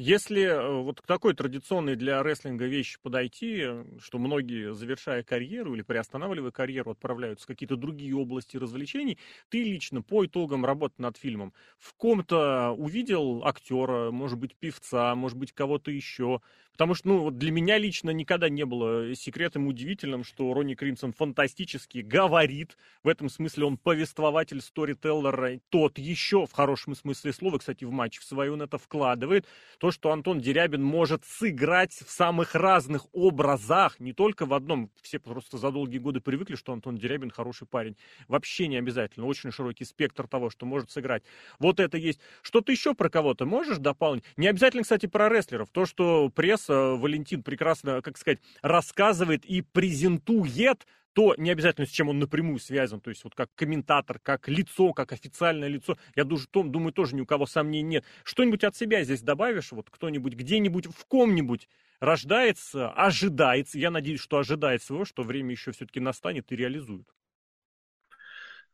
[0.00, 3.64] Если э, вот к такой традиционной для рестлинга вещи подойти,
[3.98, 9.18] что многие, завершая карьеру или приостанавливая карьеру, отправляются в какие-то другие области развлечений,
[9.48, 15.36] ты лично по итогам работы над фильмом в ком-то увидел актера, может быть, певца, может
[15.36, 16.42] быть, кого-то еще,
[16.78, 21.12] Потому что, ну, вот для меня лично никогда не было секретом удивительным, что Ронни Кримсон
[21.12, 22.76] фантастически говорит.
[23.02, 28.20] В этом смысле он повествователь, сторителлер, тот еще, в хорошем смысле слова, кстати, в матч
[28.20, 29.44] в свою он это вкладывает.
[29.78, 34.92] То, что Антон Дерябин может сыграть в самых разных образах, не только в одном.
[35.02, 37.96] Все просто за долгие годы привыкли, что Антон Дерябин хороший парень.
[38.28, 39.26] Вообще не обязательно.
[39.26, 41.24] Очень широкий спектр того, что может сыграть.
[41.58, 42.20] Вот это есть.
[42.40, 44.22] Что-то еще про кого-то можешь дополнить?
[44.36, 45.70] Не обязательно, кстати, про рестлеров.
[45.70, 52.10] То, что пресса Валентин прекрасно, как сказать, рассказывает и презентует, то не обязательно с чем
[52.10, 56.92] он напрямую связан, то есть вот как комментатор, как лицо, как официальное лицо, я думаю,
[56.92, 58.04] тоже ни у кого сомнений нет.
[58.22, 64.38] Что-нибудь от себя здесь добавишь, вот кто-нибудь где-нибудь в ком-нибудь рождается, ожидается, я надеюсь, что
[64.38, 67.08] ожидает своего, что время еще все-таки настанет и реализует.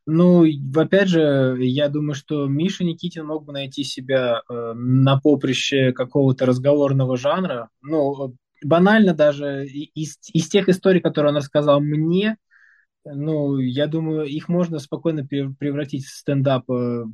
[0.07, 0.45] Ну,
[0.75, 6.45] опять же, я думаю, что Миша Никитин мог бы найти себя э, на поприще какого-то
[6.45, 7.69] разговорного жанра.
[7.81, 12.37] Ну, банально даже из, из тех историй, которые он рассказал мне,
[13.05, 17.05] ну, я думаю, их можно спокойно превратить в стендап э,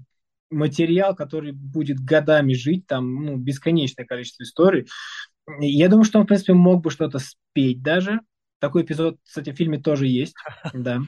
[0.50, 4.88] материал, который будет годами жить, там, ну, бесконечное количество историй.
[5.60, 8.22] Я думаю, что он, в принципе, мог бы что-то спеть даже.
[8.60, 10.36] Такой эпизод, кстати, в фильме тоже есть,
[10.74, 11.02] да.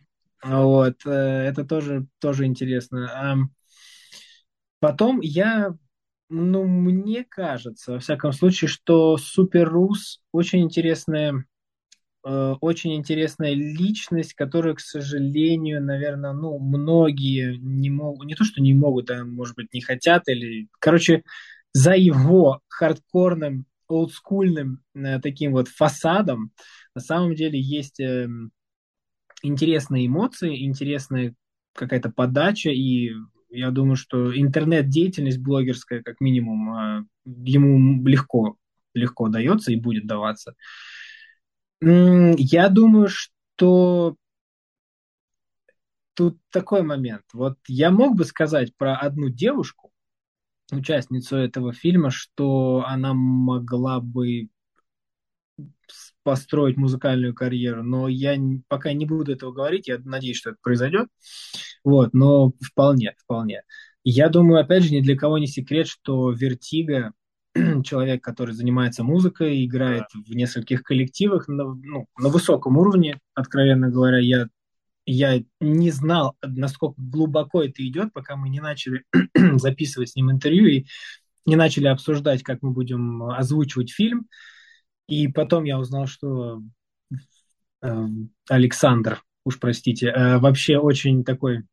[0.43, 3.49] Вот, э, это тоже, тоже интересно.
[4.79, 5.73] Потом я,
[6.29, 11.45] ну, мне кажется, во всяком случае, что Супер Рус очень интересная,
[12.25, 18.61] э, очень интересная личность, которую, к сожалению, наверное, ну, многие не могут, не то, что
[18.61, 21.23] не могут, а, может быть, не хотят, или, короче,
[21.73, 26.51] за его хардкорным, олдскульным э, таким вот фасадом
[26.95, 28.51] на самом деле есть эм,
[29.43, 31.35] интересные эмоции, интересная
[31.75, 33.11] какая-то подача, и
[33.49, 38.57] я думаю, что интернет-деятельность блогерская, как минимум, а, ему легко,
[38.95, 40.55] легко дается и будет даваться.
[41.81, 44.15] Я думаю, что
[46.13, 47.23] тут такой момент.
[47.33, 49.91] Вот я мог бы сказать про одну девушку,
[50.71, 54.49] участницу этого фильма, что она могла бы
[56.23, 61.07] построить музыкальную карьеру, но я пока не буду этого говорить, я надеюсь, что это произойдет,
[61.83, 63.63] вот, но вполне, вполне.
[64.03, 67.13] Я думаю, опять же, ни для кого не секрет, что Вертига,
[67.83, 70.21] человек, который занимается музыкой, играет да.
[70.25, 74.47] в нескольких коллективах на, ну, на высоком уровне, откровенно говоря, я
[75.05, 79.03] я не знал, насколько глубоко это идет, пока мы не начали
[79.55, 80.85] записывать с ним интервью и
[81.45, 84.27] не начали обсуждать, как мы будем озвучивать фильм.
[85.07, 86.61] И потом я узнал, что
[87.81, 88.05] э,
[88.49, 91.63] Александр, уж простите, э, вообще очень такой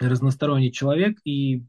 [0.00, 1.64] разносторонний человек, и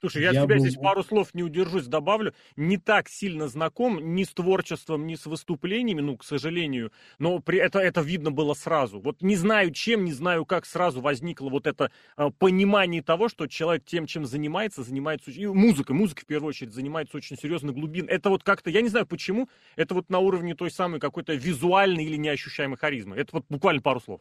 [0.00, 0.60] Слушай, я, я тебя был...
[0.60, 2.32] здесь пару слов не удержусь, добавлю.
[2.56, 7.58] Не так сильно знаком ни с творчеством, ни с выступлениями, ну, к сожалению, но при
[7.58, 9.00] это, это видно было сразу.
[9.00, 13.46] Вот не знаю чем, не знаю как сразу возникло вот это э, понимание того, что
[13.48, 15.30] человек тем, чем занимается, занимается...
[15.32, 18.06] И музыкой, музыка в первую очередь занимается очень серьезно глубин.
[18.08, 22.04] Это вот как-то, я не знаю почему, это вот на уровне той самой какой-то визуальной
[22.04, 23.16] или неощущаемой харизмы.
[23.16, 24.20] Это вот буквально пару слов.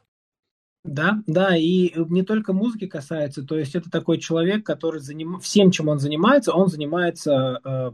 [0.83, 5.39] Да, да, и не только музыки касается, то есть это такой человек, который заним...
[5.41, 7.91] всем, чем он занимается, он занимается э,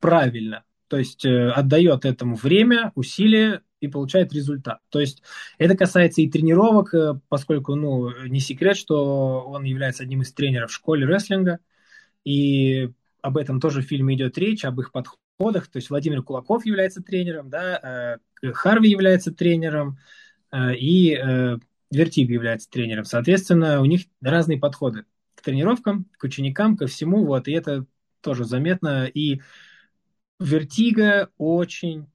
[0.00, 4.80] правильно, то есть э, отдает этому время, усилия и получает результат.
[4.88, 5.22] То есть
[5.58, 10.70] это касается и тренировок, э, поскольку, ну, не секрет, что он является одним из тренеров
[10.70, 11.60] в школе рестлинга,
[12.24, 12.90] и
[13.22, 17.00] об этом тоже в фильме идет речь, об их подходах, то есть Владимир Кулаков является
[17.00, 19.98] тренером, да, э, Харви является тренером,
[20.50, 21.58] э, и
[21.90, 23.04] Вертига является тренером.
[23.04, 27.24] Соответственно, у них разные подходы к тренировкам, к ученикам, ко всему.
[27.24, 27.86] Вот, и это
[28.20, 29.06] тоже заметно.
[29.06, 29.40] И
[30.38, 32.06] Вертига очень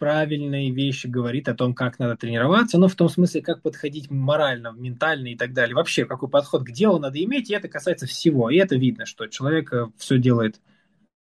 [0.00, 4.72] правильные вещи говорит о том, как надо тренироваться, но в том смысле, как подходить морально,
[4.72, 5.76] ментально и так далее.
[5.76, 8.48] Вообще, какой подход к делу надо иметь, и это касается всего.
[8.48, 10.58] И это видно, что человек э, все делает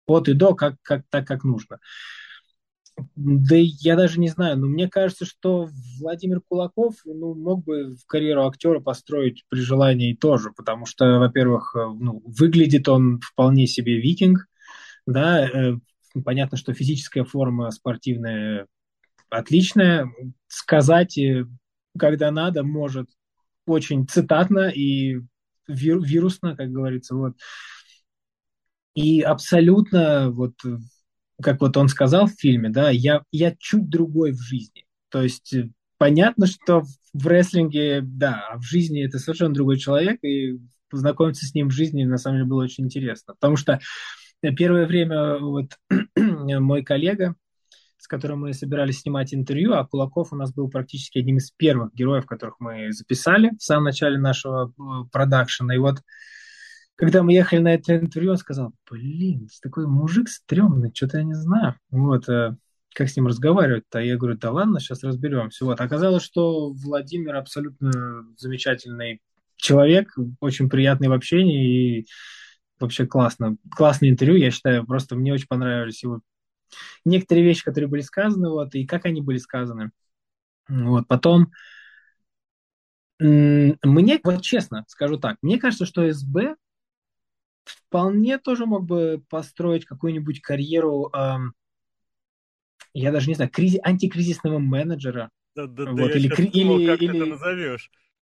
[0.07, 1.78] от и до, как, как, так, как нужно.
[3.14, 5.68] Да я даже не знаю, но мне кажется, что
[6.01, 11.74] Владимир Кулаков ну, мог бы в карьеру актера построить при желании тоже, потому что, во-первых,
[11.76, 14.47] э, ну, выглядит он вполне себе викинг,
[15.07, 15.74] да, э,
[16.24, 18.66] понятно, что физическая форма спортивная
[19.28, 20.11] отличная,
[20.49, 21.44] сказать, э,
[21.99, 23.11] когда надо, может
[23.66, 25.20] очень цитатно и
[25.68, 27.34] вирусно, как говорится, вот.
[28.94, 30.55] И абсолютно вот
[31.43, 34.87] как вот он сказал в фильме, да, я, я чуть другой в жизни.
[35.11, 36.82] То есть э, понятно, что
[37.12, 40.59] в рестлинге, да, а в жизни это совершенно другой человек, и
[40.89, 43.34] познакомиться с ним в жизни на самом деле было очень интересно.
[43.34, 43.80] Потому что
[44.41, 45.72] первое время вот
[46.16, 47.34] мой коллега,
[47.99, 51.95] с которым мы собирались снимать интервью, а Кулаков у нас был практически одним из первых
[51.95, 55.74] героев, которых мы записали в самом начале нашего э, продакшена.
[55.74, 56.03] И вот
[56.97, 61.34] когда мы ехали на это интервью, он сказал, блин, такой мужик стрёмный, что-то я не
[61.34, 61.76] знаю.
[61.90, 62.57] Вот, э,
[62.94, 63.99] как с ним разговаривать-то?
[64.01, 65.66] Я говорю, да ладно, сейчас разберемся.
[65.66, 69.20] Вот, оказалось, что Владимир абсолютно замечательный
[69.57, 72.07] человек, очень приятный в общении и
[72.80, 73.57] вообще классно.
[73.70, 76.20] Классное интервью, я считаю, просто мне очень понравились его
[77.05, 79.90] некоторые вещи, которые были сказаны, вот, и как они были сказаны.
[80.68, 81.53] Вот, потом
[83.18, 86.57] мне, вот честно скажу так, мне кажется, что СБ
[87.89, 91.55] вполне тоже мог бы построить какую-нибудь карьеру, эм,
[92.95, 95.30] я даже не знаю, кризи- антикризисного менеджера.
[95.55, 97.91] Да, да, вот, да, или, я или, думал, как или, ты это назовешь.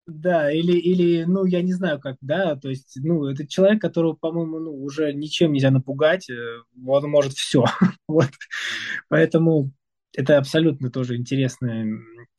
[0.06, 4.14] Да, или, или, ну, я не знаю, как, да, то есть, ну, это человек, которого,
[4.14, 7.66] по-моему, ну, уже ничем нельзя напугать, э, он может все,
[8.08, 8.30] вот,
[9.10, 9.72] поэтому
[10.16, 11.84] это абсолютно тоже интересно.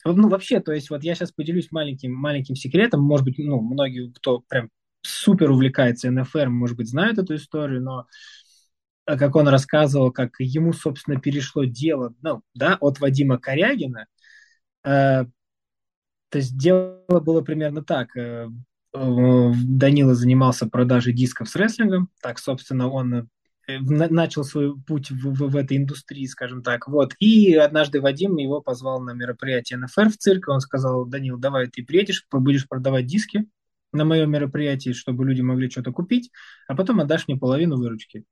[0.05, 4.11] Ну, вообще, то есть, вот я сейчас поделюсь маленьким, маленьким секретом, может быть, ну, многие,
[4.13, 4.71] кто прям
[5.03, 8.07] супер увлекается НФР, может быть, знают эту историю, но
[9.07, 14.07] э, как он рассказывал, как ему, собственно, перешло дело, ну, да, от Вадима Корягина,
[14.85, 15.25] э,
[16.31, 18.17] то есть дело было примерно так.
[18.17, 18.49] Э,
[18.95, 25.31] э Данила занимался продажей дисков с рестлингом, так, собственно, он э, начал свой путь в,
[25.31, 30.11] в, в этой индустрии, скажем так, вот, и однажды Вадим его позвал на мероприятие НФР
[30.11, 33.47] в цирк, он сказал, Данил, давай ты приедешь, будешь продавать диски,
[33.93, 36.31] на моем мероприятии, чтобы люди могли что-то купить,
[36.67, 38.25] а потом отдашь мне половину выручки.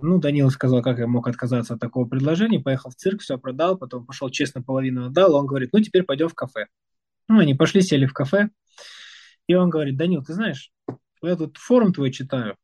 [0.00, 3.76] Ну, Данил сказал, как я мог отказаться от такого предложения, поехал в цирк, все продал,
[3.76, 6.66] потом пошел честно половину отдал, он говорит, ну, теперь пойдем в кафе.
[7.26, 8.50] Ну, они пошли, сели в кафе,
[9.48, 10.70] и он говорит, Данил, ты знаешь,
[11.22, 12.56] я тут форум твой читаю,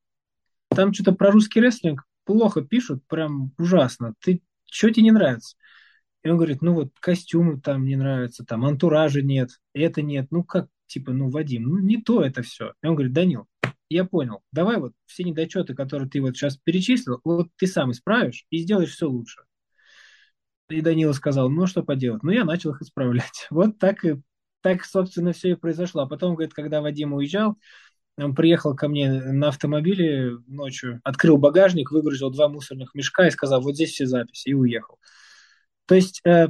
[0.74, 4.14] там что-то про русский рестлинг плохо пишут, прям ужасно.
[4.20, 5.56] Ты, что тебе не нравится?
[6.22, 10.28] И он говорит, ну вот костюмы там не нравятся, там антуража нет, это нет.
[10.30, 12.74] Ну как, типа, ну, Вадим, ну, не то это все.
[12.82, 13.46] И он говорит, Данил,
[13.88, 18.46] я понял, давай вот все недочеты, которые ты вот сейчас перечислил, вот ты сам исправишь
[18.50, 19.42] и сделаешь все лучше.
[20.68, 22.22] И Данила сказал, ну, что поделать?
[22.22, 23.46] Ну, я начал их исправлять.
[23.50, 24.20] Вот так и,
[24.62, 26.02] так, собственно, все и произошло.
[26.02, 27.58] А потом, говорит, когда Вадим уезжал,
[28.16, 33.60] он приехал ко мне на автомобиле ночью, открыл багажник, выгрузил два мусорных мешка и сказал,
[33.60, 34.98] вот здесь все записи, и уехал.
[35.86, 36.48] То есть, э,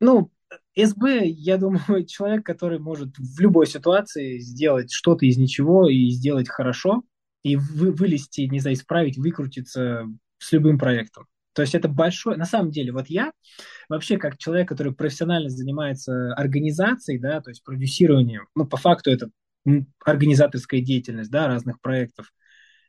[0.00, 0.30] ну,
[0.76, 6.48] СБ, я думаю, человек, который может в любой ситуации сделать что-то из ничего и сделать
[6.48, 7.02] хорошо,
[7.42, 10.04] и вы, вылезти, не знаю, исправить, выкрутиться
[10.38, 11.26] с любым проектом.
[11.52, 12.36] То есть это большое...
[12.36, 13.32] На самом деле, вот я
[13.88, 19.30] вообще как человек, который профессионально занимается организацией, да, то есть продюсированием, ну, по факту это
[20.04, 22.32] организаторская деятельность, да, разных проектов,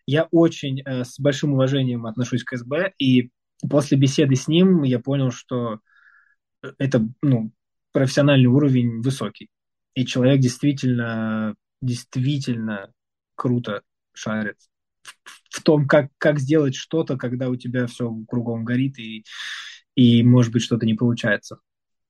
[0.06, 3.30] я очень э, с большим уважением отношусь к СБ, и
[3.70, 5.80] после беседы с ним я понял, что
[6.78, 7.52] это, ну,
[7.92, 9.50] профессиональный уровень высокий.
[9.94, 12.92] И человек действительно, действительно
[13.36, 13.82] круто
[14.14, 14.58] шарит
[15.02, 15.16] в,
[15.50, 19.24] в том, как, как сделать что-то, когда у тебя все кругом горит и,
[19.96, 21.60] и может быть, что-то не получается.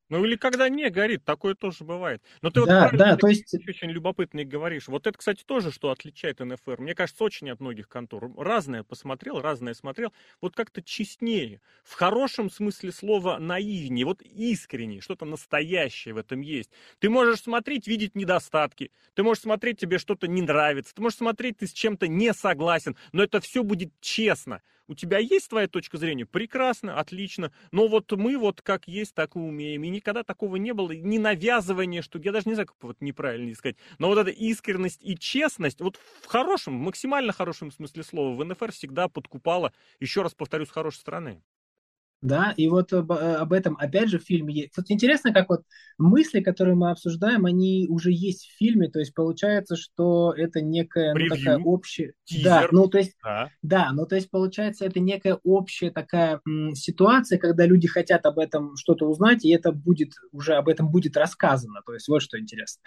[0.09, 2.21] Ну или когда не горит, такое тоже бывает.
[2.41, 3.53] Но ты да, вот да, то есть...
[3.53, 4.87] очень любопытно говоришь.
[4.87, 6.79] Вот это, кстати, тоже, что отличает НФР.
[6.79, 8.31] Мне кажется, очень от многих контор.
[8.37, 10.13] Разное посмотрел, разное смотрел.
[10.41, 11.61] Вот как-то честнее.
[11.83, 16.71] В хорошем смысле слова наивнее, вот искренне, что-то настоящее в этом есть.
[16.99, 18.91] Ты можешь смотреть, видеть недостатки.
[19.13, 20.95] Ты можешь смотреть, тебе что-то не нравится.
[20.95, 22.95] Ты можешь смотреть, ты с чем-то не согласен.
[23.11, 24.61] Но это все будет честно.
[24.87, 29.35] У тебя есть твоя точка зрения, прекрасно, отлично, но вот мы вот как есть, так
[29.35, 32.77] и умеем, и никогда такого не было, ни навязывания, что, я даже не знаю, как
[32.81, 38.03] вот неправильно сказать, но вот эта искренность и честность, вот в хорошем, максимально хорошем смысле
[38.03, 41.41] слова, в НФР всегда подкупала, еще раз повторю, с хорошей стороны.
[42.21, 44.73] Да, и вот об, э, об этом опять же в фильме есть.
[44.73, 45.61] Тут интересно, как вот
[45.99, 51.13] мысли, которые мы обсуждаем, они уже есть в фильме, то есть получается, что это некая
[51.13, 52.13] ну, такая общая...
[52.23, 52.43] Тизер.
[52.43, 53.51] Да, ну то есть, да.
[53.61, 58.39] да, ну то есть получается, это некая общая такая м, ситуация, когда люди хотят об
[58.39, 62.39] этом что-то узнать, и это будет уже об этом будет рассказано, то есть вот что
[62.39, 62.81] интересно.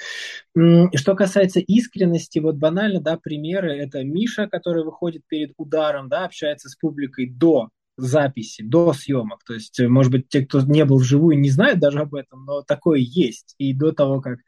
[0.57, 6.24] М, что касается искренности, вот банально, да, примеры, это Миша, который выходит перед ударом, да,
[6.24, 7.70] общается с публикой до
[8.03, 9.44] записи, до съемок.
[9.44, 12.62] То есть, может быть, те, кто не был вживую, не знают даже об этом, но
[12.62, 13.55] такое есть.
[13.59, 14.38] И до того, как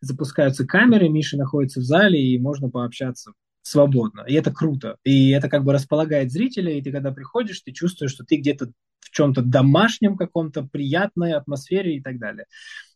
[0.00, 3.32] запускаются камеры, Миша находится в зале, и можно пообщаться
[3.62, 4.24] свободно.
[4.26, 4.96] И это круто.
[5.04, 8.72] И это как бы располагает зрителя, и ты когда приходишь, ты чувствуешь, что ты где-то
[9.00, 12.46] в чем-то домашнем каком-то, приятной атмосфере и так далее.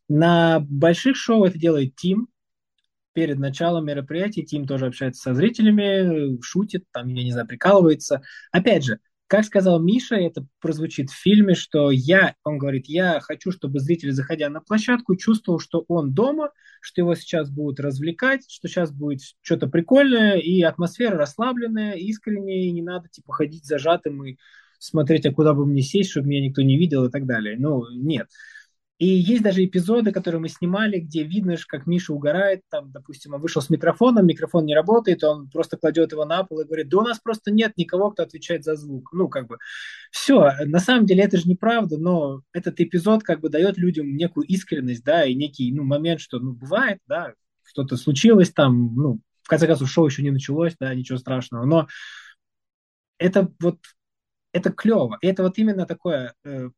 [0.08, 2.28] На больших шоу это делает Тим.
[3.12, 8.22] Перед началом мероприятия Тим тоже общается со зрителями, шутит, там, я не знаю, прикалывается.
[8.50, 8.98] Опять же,
[9.34, 14.12] как сказал Миша, это прозвучит в фильме, что я, он говорит, я хочу, чтобы зритель,
[14.12, 19.22] заходя на площадку, чувствовал, что он дома, что его сейчас будут развлекать, что сейчас будет
[19.42, 24.36] что-то прикольное, и атмосфера расслабленная, искренняя, и не надо типа ходить зажатым и
[24.78, 27.56] смотреть, а куда бы мне сесть, чтобы меня никто не видел и так далее.
[27.58, 28.28] Ну, нет.
[28.98, 33.40] И есть даже эпизоды, которые мы снимали, где видно, как Миша угорает, там, допустим, он
[33.40, 36.98] вышел с микрофоном, микрофон не работает, он просто кладет его на пол и говорит, да
[36.98, 39.12] у нас просто нет никого, кто отвечает за звук.
[39.12, 39.58] Ну, как бы,
[40.12, 44.46] все, на самом деле это же неправда, но этот эпизод как бы дает людям некую
[44.46, 47.34] искренность, да, и некий, ну, момент, что, ну, бывает, да,
[47.64, 51.88] что-то случилось там, ну, в конце концов, шоу еще не началось, да, ничего страшного, но
[53.18, 53.78] это вот,
[54.52, 56.70] это клево, и это вот именно такое э,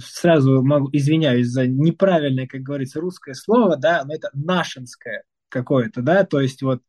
[0.00, 6.24] сразу могу, извиняюсь за неправильное, как говорится, русское слово, да, но это нашинское какое-то, да,
[6.24, 6.82] то есть вот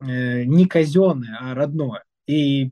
[0.00, 2.04] э, не казенное, а родное.
[2.26, 2.70] И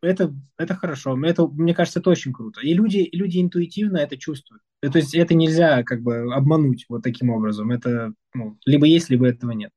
[0.00, 2.60] это, это хорошо, это, мне кажется, это очень круто.
[2.60, 4.62] И люди, люди интуитивно это чувствуют.
[4.80, 7.72] То есть это нельзя как бы обмануть вот таким образом.
[7.72, 9.72] Это ну, либо есть, либо этого нет.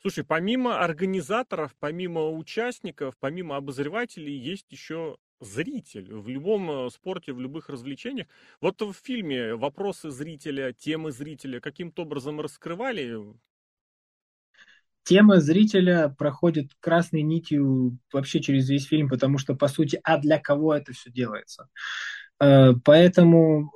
[0.00, 7.40] Слушай, помимо организаторов, помимо участников, помимо обозревателей, есть еще зритель в любом э, спорте, в
[7.40, 8.26] любых развлечениях.
[8.60, 13.18] Вот в фильме вопросы зрителя, темы зрителя каким-то образом раскрывали?
[15.02, 20.38] Тема зрителя проходит красной нитью вообще через весь фильм, потому что, по сути, а для
[20.38, 21.68] кого это все делается?
[22.38, 23.72] Э, поэтому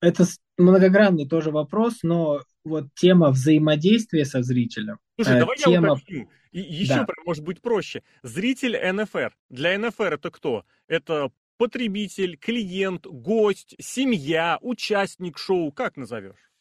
[0.00, 0.24] это
[0.56, 4.98] многогранный тоже вопрос, но вот тема взаимодействия со зрителем.
[5.16, 5.86] Слушай, э, давай тема...
[5.86, 6.28] я уточню.
[6.52, 7.06] И еще, да.
[7.24, 8.02] может быть, проще.
[8.22, 9.34] Зритель НФР.
[9.48, 10.64] Для НФР это кто?
[10.86, 15.72] Это потребитель, клиент, гость, семья, участник шоу.
[15.72, 16.52] Как назовешь?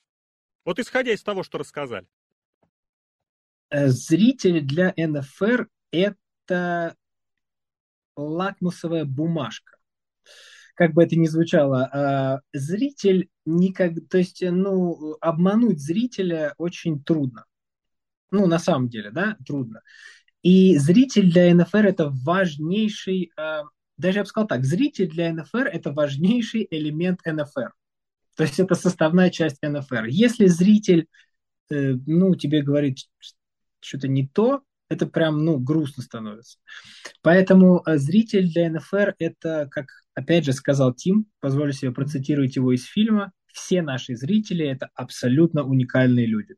[0.64, 2.08] Вот исходя из того, что рассказали.
[3.70, 6.96] Э, зритель для НФР это
[8.16, 9.78] лакмусовая бумажка.
[10.76, 17.46] Как бы это ни звучало, а, зритель никак, то есть, ну, обмануть зрителя очень трудно.
[18.32, 19.82] Ну, на самом деле, да, трудно.
[20.42, 23.62] И зритель для НФР это важнейший, э,
[23.98, 27.74] даже я бы сказал так, зритель для НФР это важнейший элемент НФР.
[28.36, 30.06] То есть это составная часть НФР.
[30.06, 31.08] Если зритель,
[31.70, 32.98] э, ну, тебе говорит
[33.82, 36.58] что-то не то, это прям, ну, грустно становится.
[37.22, 42.74] Поэтому э, зритель для НФР это, как опять же сказал Тим, позволю себе процитировать его
[42.74, 46.56] из фильма, все наши зрители это абсолютно уникальные люди.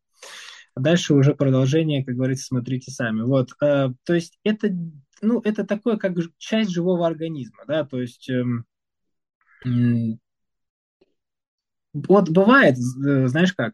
[0.75, 3.21] А дальше уже продолжение, как говорится, смотрите сами.
[3.21, 4.69] Вот, э, то есть это,
[5.21, 8.43] ну, это такое, как часть живого организма, да, то есть э,
[9.65, 9.69] э,
[11.93, 13.73] вот бывает, э, знаешь как,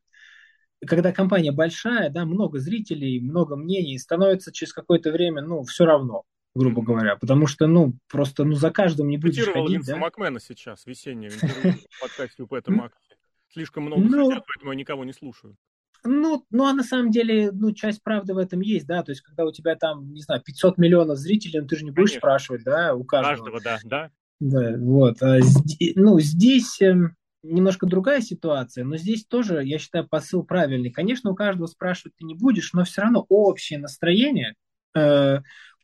[0.85, 6.23] когда компания большая, да, много зрителей, много мнений, становится через какое-то время, ну, все равно,
[6.53, 9.97] грубо говоря, потому что, ну, просто, ну, за каждым не будешь Цитировал ходить, Винса да?
[9.97, 13.15] Макмена сейчас, весеннее интервью в подкасте у Пэта Макси.
[13.51, 15.57] Слишком много ну, хотят, поэтому я никого не слушаю.
[16.03, 19.21] Ну, ну, а на самом деле, ну, часть правды в этом есть, да, то есть,
[19.21, 22.19] когда у тебя там, не знаю, 500 миллионов зрителей, ну, ты же не будешь Конечно.
[22.19, 23.35] спрашивать, да, у каждого.
[23.35, 24.11] Каждого, да, да.
[24.39, 25.21] Да, вот.
[25.21, 26.95] А здесь, ну, здесь э,
[27.43, 30.91] немножко другая ситуация, но здесь тоже, я считаю, посыл правильный.
[30.91, 34.55] Конечно, у каждого спрашивать ты не будешь, но все равно общее настроение,
[34.95, 35.39] э,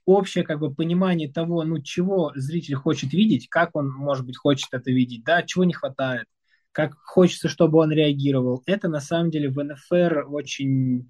[0.06, 4.70] общее как бы понимание того, ну, чего зритель хочет видеть, как он, может быть, хочет
[4.72, 6.28] это видеть, да, чего не хватает,
[6.76, 8.62] как хочется, чтобы он реагировал.
[8.66, 11.10] Это на самом деле в НФР очень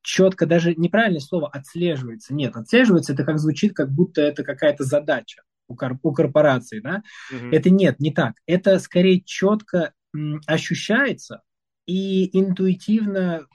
[0.00, 2.32] четко, даже неправильное слово отслеживается.
[2.32, 5.42] Нет, отслеживается это как звучит, как будто это какая-то задача.
[5.68, 7.48] у, кор- у корпораций, да, угу.
[7.52, 8.36] это нет, не так.
[8.46, 11.42] Это скорее четко м, ощущается
[11.84, 13.46] и интуитивно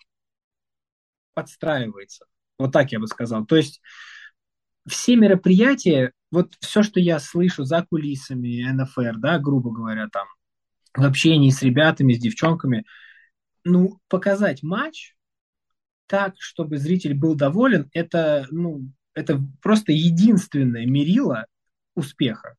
[1.34, 2.28] подстраивается.
[2.60, 3.44] Вот так я бы сказал.
[3.48, 3.82] То есть
[4.88, 10.28] все мероприятия, вот все, что я слышу за кулисами НФР, да, грубо говоря, там,
[10.96, 12.86] в общении с ребятами, с девчонками,
[13.64, 15.16] ну, показать матч
[16.08, 21.48] так, чтобы зритель был доволен, это, ну, это просто единственное мерило
[21.96, 22.56] успеха.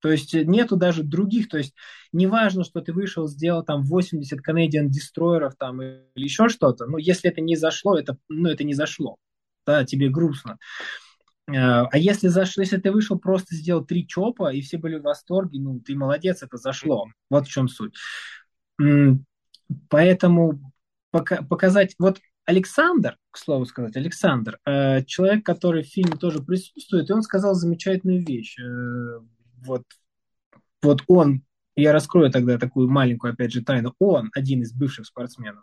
[0.00, 1.74] То есть нету даже других, то есть
[2.12, 7.30] неважно, что ты вышел, сделал там 80 Canadian дестройеров там или еще что-то, но если
[7.30, 9.16] это не зашло, это, ну, это не зашло,
[9.66, 10.58] да, тебе грустно.
[11.54, 15.02] Э, а если зашло, если ты вышел, просто сделал три чопа, и все были в
[15.02, 17.06] восторге, ну, ты молодец, это зашло.
[17.28, 17.94] Вот в чем суть.
[19.88, 20.72] Поэтому
[21.10, 21.94] пока, показать...
[21.98, 27.22] Вот Александр, к слову сказать, Александр, э, человек, который в фильме тоже присутствует, и он
[27.22, 28.58] сказал замечательную вещь.
[28.58, 29.20] Э,
[29.64, 29.84] вот,
[30.82, 31.42] вот он,
[31.76, 35.62] я раскрою тогда такую маленькую, опять же, тайну, он один из бывших спортсменов.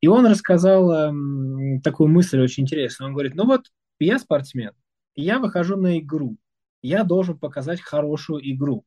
[0.00, 3.08] И он рассказал э, такую мысль очень интересную.
[3.08, 3.66] Он говорит, ну вот
[3.98, 4.72] я спортсмен,
[5.16, 6.36] я выхожу на игру,
[6.82, 8.84] я должен показать хорошую игру,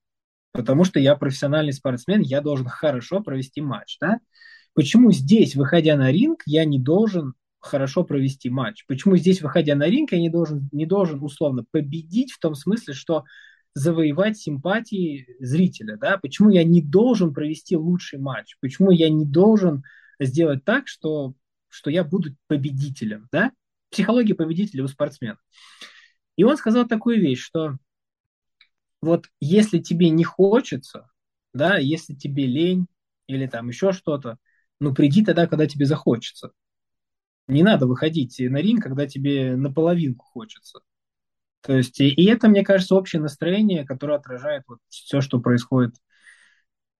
[0.52, 4.20] потому что я профессиональный спортсмен, я должен хорошо провести матч, да?
[4.74, 8.86] Почему здесь, выходя на ринг, я не должен хорошо провести матч?
[8.88, 12.94] Почему здесь, выходя на ринг, я не должен, не должен условно победить в том смысле,
[12.94, 13.26] что
[13.74, 16.18] завоевать симпатии зрителя, да?
[16.18, 18.56] Почему я не должен провести лучший матч?
[18.62, 19.84] Почему я не должен
[20.20, 21.34] сделать так, что,
[21.68, 23.52] что я буду победителем, да?
[23.90, 25.38] Психология победителя у спортсмена.
[26.40, 27.76] И он сказал такую вещь, что
[29.02, 31.12] вот если тебе не хочется,
[31.52, 32.88] да, если тебе лень
[33.28, 34.38] или там еще что-то,
[34.80, 36.54] ну приди тогда, когда тебе захочется.
[37.50, 40.80] Не надо выходить на ринг, когда тебе наполовинку хочется.
[41.60, 45.96] То есть, и, и это, мне кажется, общее настроение, которое отражает вот все, что происходит,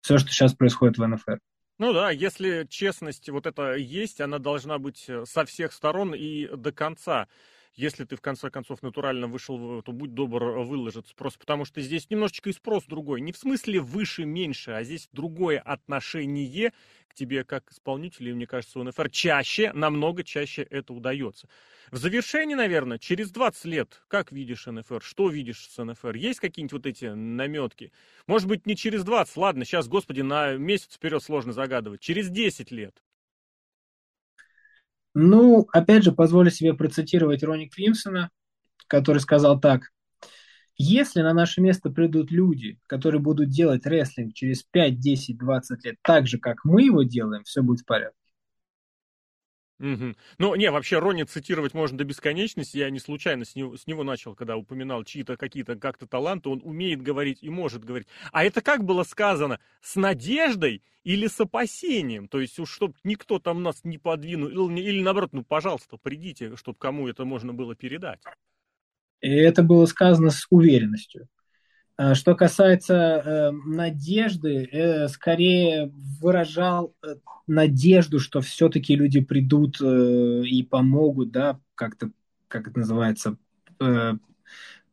[0.02, 1.40] все, что сейчас происходит в НФР.
[1.78, 6.54] Ну да, если честность вот это есть, она должна быть э, со всех сторон и
[6.54, 7.30] до конца
[7.76, 11.14] если ты в конце концов натурально вышел, то будь добр выложиться.
[11.16, 13.22] Просто потому что здесь немножечко и спрос другой.
[13.22, 16.74] Не в смысле выше-меньше, а здесь другое отношение
[17.08, 18.32] к тебе как исполнителю.
[18.32, 21.48] И мне кажется, у НФР чаще, намного чаще это удается.
[21.92, 25.02] В завершении, наверное, через 20 лет, как видишь НФР?
[25.02, 26.16] Что видишь с НФР?
[26.16, 27.92] Есть какие-нибудь вот эти наметки?
[28.28, 32.02] Может быть, не через 20, ладно, сейчас, господи, на месяц вперед сложно загадывать.
[32.02, 33.02] Через 10 лет.
[35.14, 38.30] Ну, опять же, позволю себе процитировать Ронни Кримсона,
[38.88, 39.90] который сказал так.
[40.78, 45.96] Если на наше место придут люди, которые будут делать рестлинг через 5, 10, 20 лет
[46.02, 48.16] так же, как мы его делаем, все будет в порядке.
[49.80, 50.16] Угу.
[50.40, 52.78] Ну, не, вообще Рони цитировать можно до бесконечности.
[52.78, 56.50] Я не случайно с него, с него начал, когда упоминал чьи-то какие-то как-то таланты.
[56.50, 58.08] Он умеет говорить и может говорить.
[58.32, 59.60] А это как было сказано?
[59.82, 62.28] С надеждой или с опасением?
[62.28, 64.70] То есть, уж чтобы никто там нас не подвинул.
[64.70, 68.22] Или, или наоборот, ну, пожалуйста, придите, чтобы кому это можно было передать.
[69.22, 71.28] И это было сказано с уверенностью.
[72.02, 75.92] А что касается э, надежды, э, скорее
[76.22, 82.12] выражал э, надежду, что все-таки люди придут э, и помогут, да, как-то,
[82.48, 83.36] как это называется,
[83.82, 84.14] э,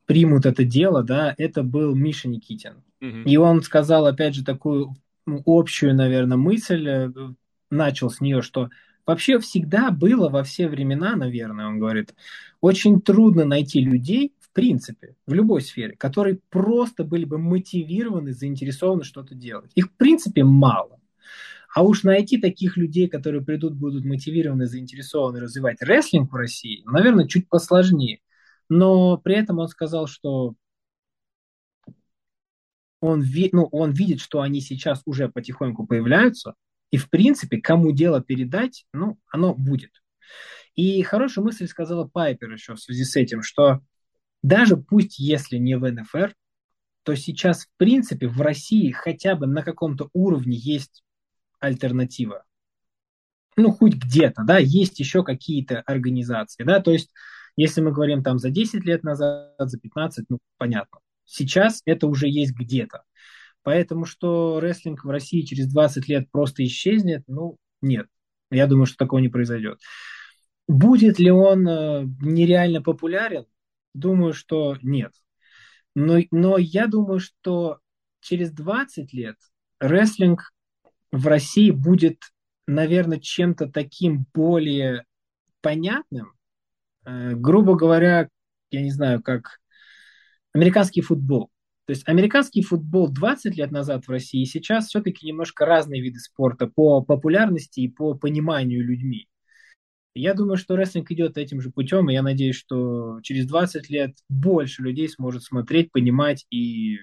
[0.07, 2.83] примут это дело, да, это был Миша Никитин.
[3.01, 3.23] Mm-hmm.
[3.23, 4.97] И он сказал, опять же, такую
[5.47, 7.13] общую, наверное, мысль, э,
[7.71, 8.69] начал с нее, что
[9.07, 12.17] вообще всегда было во все времена, наверное, он говорит,
[12.61, 19.35] очень трудно найти людей, принципе, в любой сфере, которые просто были бы мотивированы, заинтересованы что-то
[19.35, 19.71] делать.
[19.75, 20.99] Их, в принципе, мало.
[21.75, 27.29] А уж найти таких людей, которые придут, будут мотивированы, заинтересованы развивать рестлинг в России, наверное,
[27.29, 28.21] чуть посложнее.
[28.71, 30.55] Но при этом он сказал, что
[33.01, 36.55] он, ви, ну, он видит, что они сейчас уже потихоньку появляются,
[36.91, 40.03] и, в принципе, кому дело передать, ну, оно будет.
[40.77, 43.83] И хорошую мысль сказала Пайпер еще в связи с этим, что
[44.43, 46.35] даже пусть если не в НФР,
[47.03, 51.05] то сейчас, в принципе, в России хотя бы на каком-то уровне есть
[51.61, 52.45] альтернатива.
[53.57, 57.11] Ну, хоть где-то, да, есть еще какие-то организации, да, то есть,
[57.57, 60.99] если мы говорим там за 10 лет назад, за 15, ну, понятно.
[61.25, 63.03] Сейчас это уже есть где-то.
[63.63, 68.07] Поэтому, что рестлинг в России через 20 лет просто исчезнет, ну, нет.
[68.51, 69.81] Я думаю, что такого не произойдет.
[70.69, 73.47] Будет ли он э, нереально популярен?
[73.97, 75.13] Думаю, что нет.
[75.95, 77.79] Но, но я думаю, что
[78.21, 79.37] через 20 лет
[79.81, 80.53] рестлинг
[81.11, 82.19] в России будет,
[82.67, 85.05] наверное, чем-то таким более
[85.63, 86.33] понятным.
[87.07, 88.29] Э, грубо говоря,
[88.71, 89.61] я не знаю, как
[90.53, 91.51] американский футбол.
[91.87, 96.67] То есть американский футбол 20 лет назад в России сейчас все-таки немножко разные виды спорта
[96.67, 99.29] по популярности и по пониманию людьми.
[100.19, 104.17] Я думаю, что рестлинг идет этим же путем, и я надеюсь, что через 20 лет
[104.31, 107.01] больше людей сможет смотреть, понимать и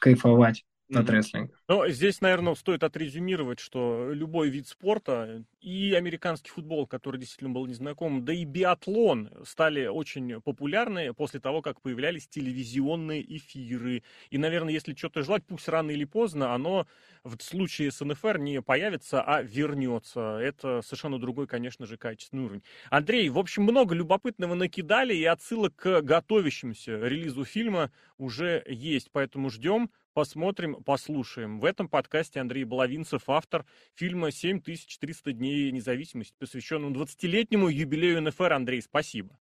[0.00, 0.64] кайфовать
[0.96, 1.52] от рестлинга.
[1.68, 7.66] Ну, здесь, наверное, стоит отрезюмировать, что любой вид спорта, и американский футбол, который действительно был
[7.66, 14.02] незнаком, да и биатлон стали очень популярны после того, как появлялись телевизионные эфиры.
[14.30, 16.86] И, наверное, если что-то желать, пусть рано или поздно, оно
[17.22, 20.38] в случае с НФР не появится, а вернется.
[20.38, 22.62] Это совершенно другой, конечно же, качественный уровень.
[22.90, 29.50] Андрей, в общем, много любопытного накидали, и отсылок к готовящемуся релизу фильма уже есть, поэтому
[29.50, 31.60] ждем посмотрим, послушаем.
[31.60, 38.52] В этом подкасте Андрей Баловинцев, автор фильма «7300 дней независимости», посвященного 20-летнему юбилею НФР.
[38.52, 39.38] Андрей, спасибо.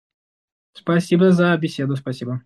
[0.73, 2.43] Спасибо за беседу, спасибо.